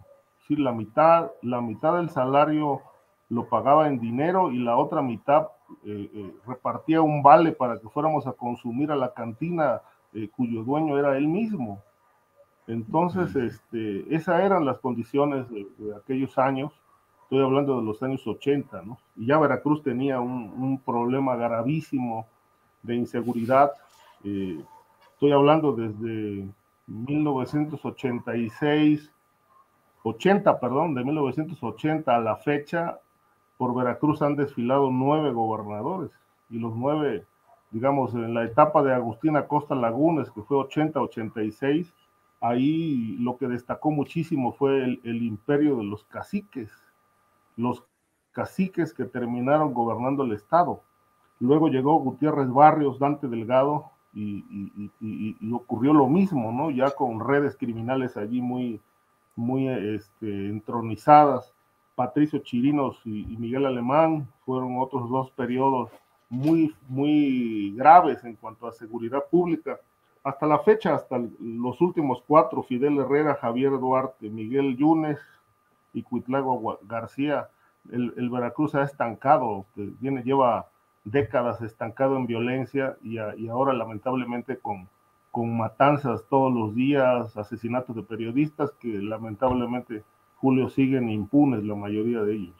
[0.47, 0.55] ¿sí?
[0.55, 2.83] la, mitad, la mitad del salario
[3.29, 5.49] lo pagaba en dinero y la otra mitad
[5.85, 9.81] eh, eh, repartía un vale para que fuéramos a consumir a la cantina
[10.13, 11.83] eh, cuyo dueño era él mismo.
[12.69, 15.67] Entonces, este, esas eran las condiciones de,
[15.97, 16.73] aquellos años.
[17.25, 18.99] Estoy hablando de los años 80, ¿no?
[19.17, 22.27] Y ya Veracruz tenía un, un problema gravísimo
[22.83, 23.73] de inseguridad.
[24.23, 26.47] estoy hablando desde
[26.87, 29.11] 1986,
[30.03, 33.01] 80, perdón, de 1980 a la fecha,
[33.57, 36.11] por Veracruz han desfilado nueve gobernadores
[36.51, 37.27] y los nueve,
[37.71, 41.91] digamos, en la etapa de Agustín Acosta Lagunes, que fue 80-86,
[42.41, 46.71] ahí lo que destacó muchísimo fue el, el imperio de los caciques,
[47.57, 47.83] los
[48.33, 50.83] caciques que terminaron gobernando el Estado.
[51.41, 56.71] Luego llegó Gutiérrez Barrios, Dante Delgado, y, ocurrió lo mismo, ¿no?
[56.71, 58.81] Ya con redes criminales allí muy,
[59.37, 61.53] muy este, entronizadas.
[61.95, 65.91] Patricio Chirinos y, Miguel Alemán fueron otros dos periodos
[66.29, 69.79] muy, muy graves en cuanto a seguridad pública.
[70.23, 75.19] Hasta la fecha, hasta los últimos cuatro, Fidel Herrera, Javier Duarte, Miguel Yunes,
[75.95, 77.49] y Cuitlago García,
[77.91, 80.69] el, Veracruz ha estancado, viene, lleva
[81.05, 84.89] décadas estancado en violencia y, ahora lamentablemente con,
[85.31, 90.03] con matanzas todos los días, asesinatos de periodistas que lamentablemente
[90.37, 92.55] Julio siguen impunes la mayoría de ellos.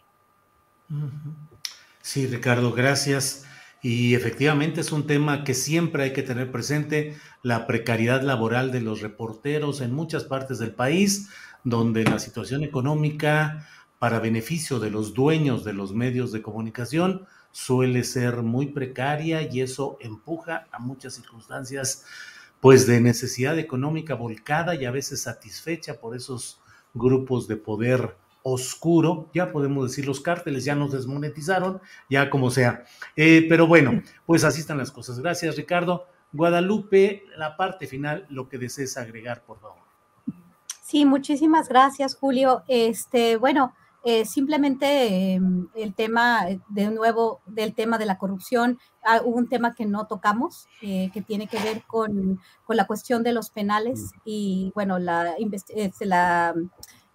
[2.01, 3.47] Sí, Ricardo, gracias.
[3.83, 8.81] Y efectivamente es un tema que siempre hay que tener presente, la precariedad laboral de
[8.81, 11.29] los reporteros en muchas partes del país,
[11.65, 13.67] donde la situación económica
[13.99, 19.61] para beneficio de los dueños de los medios de comunicación suele ser muy precaria y
[19.61, 22.05] eso empuja a muchas circunstancias
[22.61, 26.61] pues de necesidad económica volcada y a veces satisfecha por esos
[26.95, 31.81] grupos de poder oscuro, ya podemos decir los cárteles ya nos desmonetizaron,
[32.11, 32.87] ya como sea.
[33.15, 35.21] Eh, pero bueno, pues así están las cosas.
[35.21, 36.09] Gracias Ricardo.
[36.33, 39.85] Guadalupe, la parte final, lo que desees agregar, por favor.
[40.83, 42.65] Sí, muchísimas gracias, Julio.
[42.67, 43.75] Este, bueno,
[44.05, 49.37] eh, simplemente em, el tema, eh, de nuevo, del tema de la corrupción, ah, hubo
[49.39, 53.33] un tema que no tocamos, eh, que tiene que ver con, con, la cuestión de
[53.33, 56.55] los penales y, bueno, la, este, la,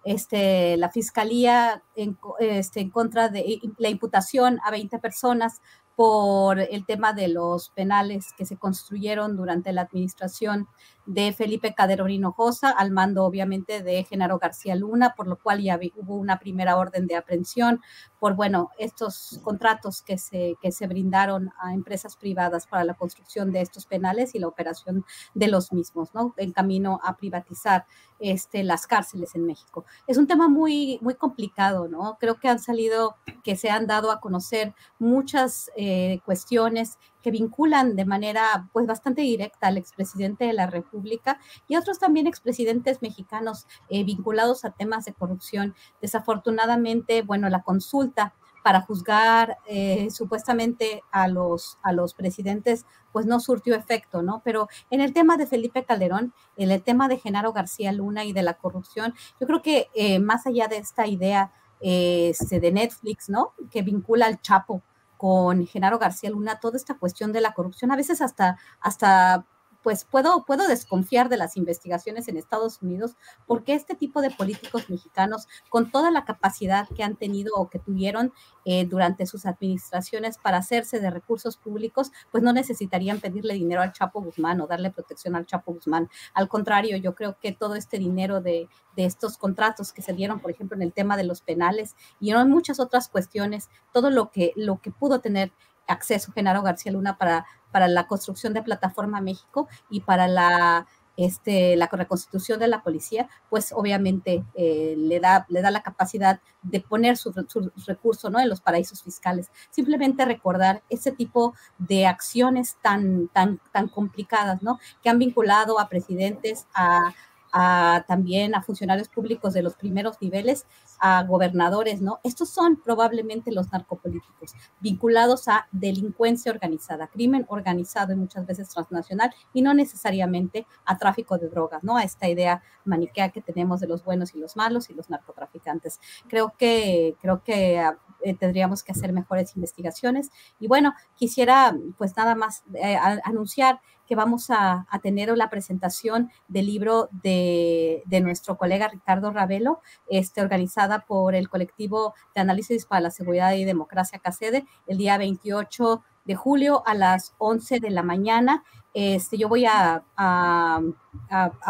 [0.04, 5.60] este, la fiscalía en, este, en contra de la imputación a 20 personas
[5.94, 10.66] por el tema de los penales que se construyeron durante la administración
[11.06, 15.78] de Felipe Calderón Hinojosa, al mando obviamente de Genaro García Luna, por lo cual ya
[15.96, 17.80] hubo una primera orden de aprehensión
[18.18, 23.50] por, bueno, estos contratos que se, que se brindaron a empresas privadas para la construcción
[23.50, 26.34] de estos penales y la operación de los mismos, ¿no?
[26.36, 27.86] En camino a privatizar
[28.18, 29.84] este, las cárceles en México.
[30.06, 32.18] Es un tema muy, muy complicado, ¿no?
[32.20, 37.96] Creo que han salido, que se han dado a conocer muchas eh, cuestiones que vinculan
[37.96, 43.66] de manera pues bastante directa al expresidente de la República y otros también expresidentes mexicanos
[43.88, 45.74] eh, vinculados a temas de corrupción.
[46.00, 53.40] Desafortunadamente, bueno, la consulta para juzgar eh, supuestamente a los, a los presidentes, pues no
[53.40, 54.42] surtió efecto, ¿no?
[54.44, 58.32] Pero en el tema de Felipe Calderón, en el tema de Genaro García Luna y
[58.32, 63.30] de la corrupción, yo creo que eh, más allá de esta idea este, de Netflix,
[63.30, 63.54] ¿no?
[63.70, 64.82] Que vincula al Chapo
[65.20, 69.44] con Genaro García Luna, toda esta cuestión de la corrupción, a veces hasta, hasta
[69.82, 73.16] pues puedo, puedo desconfiar de las investigaciones en Estados Unidos
[73.46, 77.78] porque este tipo de políticos mexicanos, con toda la capacidad que han tenido o que
[77.78, 78.32] tuvieron
[78.64, 83.92] eh, durante sus administraciones para hacerse de recursos públicos, pues no necesitarían pedirle dinero al
[83.92, 86.08] Chapo Guzmán o darle protección al Chapo Guzmán.
[86.34, 90.40] Al contrario, yo creo que todo este dinero de, de estos contratos que se dieron,
[90.40, 94.30] por ejemplo, en el tema de los penales y en muchas otras cuestiones, todo lo
[94.30, 95.52] que, lo que pudo tener
[95.86, 101.76] acceso Genaro García Luna para, para la construcción de Plataforma México y para la, este,
[101.76, 106.80] la reconstitución de la policía, pues obviamente eh, le, da, le da la capacidad de
[106.80, 108.40] poner sus su recursos ¿no?
[108.40, 109.50] en los paraísos fiscales.
[109.70, 114.78] Simplemente recordar ese tipo de acciones tan, tan, tan complicadas, ¿no?
[115.02, 117.12] Que han vinculado a presidentes, a,
[117.52, 120.66] a, también a funcionarios públicos de los primeros niveles
[121.00, 122.20] a gobernadores, ¿no?
[122.22, 129.32] Estos son probablemente los narcopolíticos vinculados a delincuencia organizada, crimen organizado y muchas veces transnacional
[129.52, 131.96] y no necesariamente a tráfico de drogas, ¿no?
[131.96, 136.00] A esta idea maniquea que tenemos de los buenos y los malos y los narcotraficantes.
[136.28, 137.82] Creo que, creo que
[138.22, 143.80] eh, tendríamos que hacer mejores investigaciones y bueno, quisiera pues nada más eh, anunciar
[144.10, 151.06] que vamos a, tener la presentación del libro de, nuestro colega Ricardo Ravelo, este, organizada
[151.06, 156.34] por el colectivo de análisis para la seguridad y democracia CACEDE, el día 28 de
[156.34, 158.64] julio a las 11 de la mañana.
[158.94, 160.80] Este, yo voy a, a,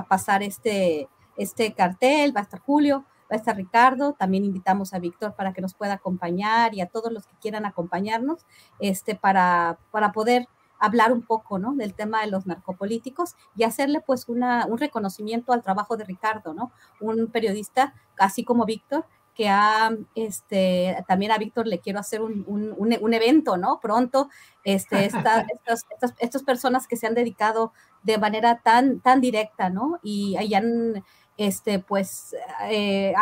[0.09, 4.99] pasar este, este cartel, va a estar Julio, va a estar Ricardo, también invitamos a
[4.99, 8.47] Víctor para que nos pueda acompañar y a todos los que quieran acompañarnos,
[8.78, 10.49] este, para, para poder
[10.80, 11.74] hablar un poco, ¿no?
[11.74, 16.54] Del tema de los narcopolíticos y hacerle pues una, un reconocimiento al trabajo de Ricardo,
[16.54, 16.72] ¿no?
[17.00, 19.04] Un periodista, así como Víctor,
[19.34, 23.78] que ha, este, también a Víctor le quiero hacer un, un, un, evento, ¿no?
[23.80, 24.28] Pronto,
[24.64, 27.72] este, estas, estas, estas, personas que se han dedicado
[28.02, 30.00] de manera tan, tan directa, ¿no?
[30.02, 31.04] Y hayan,
[31.36, 32.34] este, pues,
[32.68, 33.14] eh,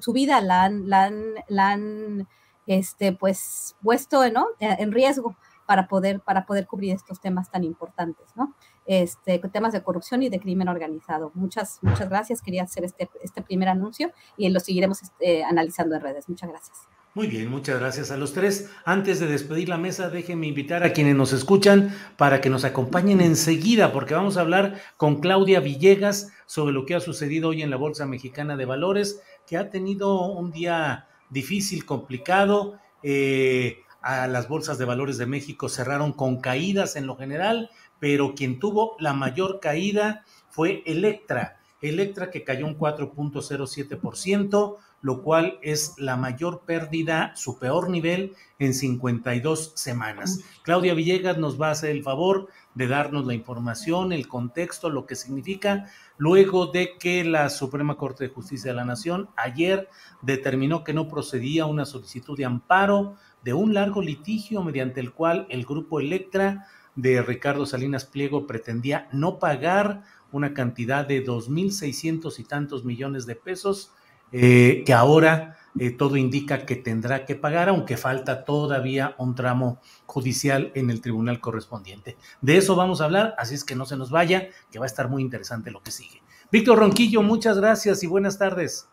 [0.00, 2.28] su vida la han, la han, la han,
[2.66, 4.46] este, pues, puesto, ¿no?
[4.58, 5.36] En riesgo
[5.66, 8.54] para poder, para poder cubrir estos temas tan importantes, ¿no?
[8.86, 11.30] Este, temas de corrupción y de crimen organizado.
[11.34, 12.42] Muchas, muchas gracias.
[12.42, 16.28] Quería hacer este, este primer anuncio y lo seguiremos este, analizando en redes.
[16.28, 16.88] Muchas gracias.
[17.14, 18.70] Muy bien, muchas gracias a los tres.
[18.84, 23.20] Antes de despedir la mesa, déjenme invitar a quienes nos escuchan para que nos acompañen
[23.20, 27.70] enseguida, porque vamos a hablar con Claudia Villegas sobre lo que ha sucedido hoy en
[27.70, 32.80] la Bolsa Mexicana de Valores que ha tenido un día difícil, complicado.
[33.04, 38.34] Eh, a las bolsas de valores de México cerraron con caídas en lo general, pero
[38.34, 41.58] quien tuvo la mayor caída fue Electra.
[41.80, 48.74] Electra que cayó un 4.07%, lo cual es la mayor pérdida, su peor nivel en
[48.74, 50.40] 52 semanas.
[50.62, 55.06] Claudia Villegas nos va a hacer el favor de darnos la información, el contexto, lo
[55.06, 55.86] que significa,
[56.18, 59.88] luego de que la Suprema Corte de Justicia de la Nación ayer
[60.20, 65.46] determinó que no procedía una solicitud de amparo de un largo litigio mediante el cual
[65.50, 66.66] el grupo Electra
[66.96, 72.84] de Ricardo Salinas Pliego pretendía no pagar una cantidad de dos mil seiscientos y tantos
[72.84, 73.92] millones de pesos
[74.32, 79.80] eh, que ahora eh, todo indica que tendrá que pagar, aunque falta todavía un tramo
[80.06, 82.16] judicial en el tribunal correspondiente.
[82.40, 84.88] De eso vamos a hablar, así es que no se nos vaya, que va a
[84.88, 86.22] estar muy interesante lo que sigue.
[86.50, 88.88] Víctor Ronquillo, muchas gracias y buenas tardes.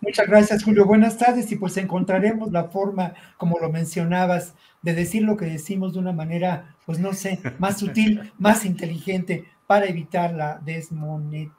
[0.00, 0.84] Muchas gracias, Julio.
[0.84, 5.94] Buenas tardes y pues encontraremos la forma, como lo mencionabas, de decir lo que decimos
[5.94, 11.56] de una manera, pues no sé, más sutil, más inteligente para evitar la desmonetización.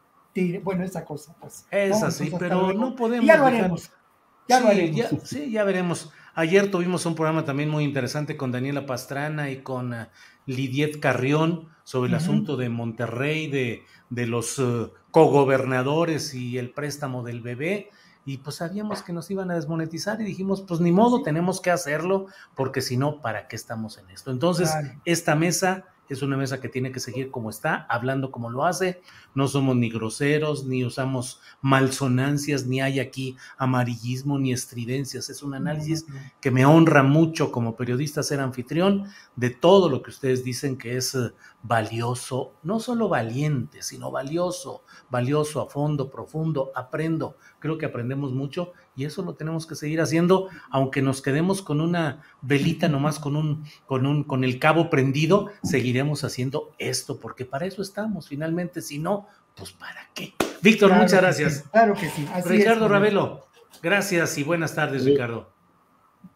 [0.63, 1.65] Bueno, esa cosa, pues.
[1.71, 3.25] Es así, pero no podemos.
[3.25, 3.91] Ya lo haremos.
[4.47, 5.07] Ya lo haremos.
[5.23, 6.11] sí, ya veremos.
[6.35, 10.05] Ayer tuvimos un programa también muy interesante con Daniela Pastrana y con uh,
[10.45, 13.81] Lidiet Carrión sobre el asunto de Monterrey, de,
[14.11, 17.89] de los uh, cogobernadores y el préstamo del bebé
[18.27, 21.71] y pues sabíamos que nos iban a desmonetizar y dijimos, pues ni modo, tenemos que
[21.71, 22.25] hacerlo,
[22.55, 24.31] porque si no, ¿para qué estamos en esto?
[24.31, 24.69] Entonces,
[25.05, 29.01] esta mesa es una mesa que tiene que seguir como está, hablando como lo hace.
[29.35, 35.29] No somos ni groseros, ni usamos malsonancias, ni hay aquí amarillismo, ni estridencias.
[35.29, 36.05] Es un análisis
[36.41, 39.05] que me honra mucho como periodista ser anfitrión
[39.35, 41.31] de todo lo que ustedes dicen que es eh,
[41.63, 47.37] valioso, no solo valiente, sino valioso, valioso a fondo, profundo, aprendo.
[47.59, 51.81] Creo que aprendemos mucho y eso lo tenemos que seguir haciendo, aunque nos quedemos con
[51.81, 57.45] una velita nomás, con un, con un, con el cabo prendido, seguiremos haciendo esto, porque
[57.45, 60.33] para eso estamos, finalmente, si no, pues para qué.
[60.63, 61.63] Víctor, muchas gracias.
[61.71, 62.27] claro que sí.
[62.45, 63.45] Ricardo Ravelo,
[63.83, 65.47] gracias y buenas tardes, Ricardo.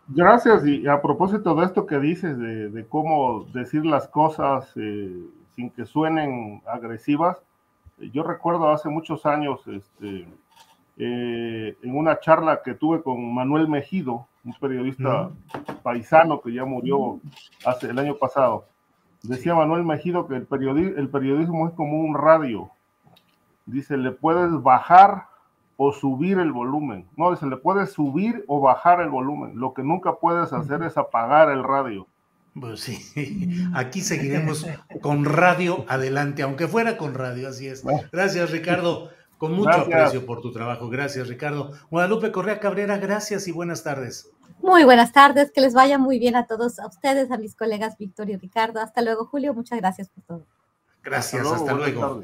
[0.08, 5.16] Gracias, y a propósito de esto que dices, de, cómo decir las cosas eh,
[5.56, 7.38] sin que suenen agresivas,
[7.98, 10.28] yo recuerdo hace muchos años, este,
[11.04, 15.32] eh, en una charla que tuve con Manuel Mejido, un periodista
[15.82, 17.20] paisano que ya murió
[17.66, 18.68] hace el año pasado.
[19.24, 20.48] Decía Manuel Mejido que el,
[20.96, 22.70] el periodismo es como un radio.
[23.66, 25.26] Dice, le puedes bajar
[25.76, 27.08] o subir el volumen.
[27.18, 29.60] No, dice, le puedes subir o bajar el volumen.
[29.60, 32.06] Lo que nunca puedes hacer es apagar el radio.
[32.60, 34.68] Pues sí, aquí seguiremos
[35.02, 37.84] con radio adelante, aunque fuera con radio, así es.
[38.12, 39.10] Gracias, Ricardo.
[39.42, 40.88] Con mucho aprecio por tu trabajo.
[40.88, 41.72] Gracias, Ricardo.
[41.90, 44.30] Guadalupe Correa Cabrera, gracias y buenas tardes.
[44.62, 47.98] Muy buenas tardes, que les vaya muy bien a todos, a ustedes, a mis colegas
[47.98, 48.80] Víctor y Ricardo.
[48.80, 49.56] Hasta luego, Julio.
[49.56, 50.46] Muchas gracias por todo.
[51.02, 52.24] Gracias, hasta luego.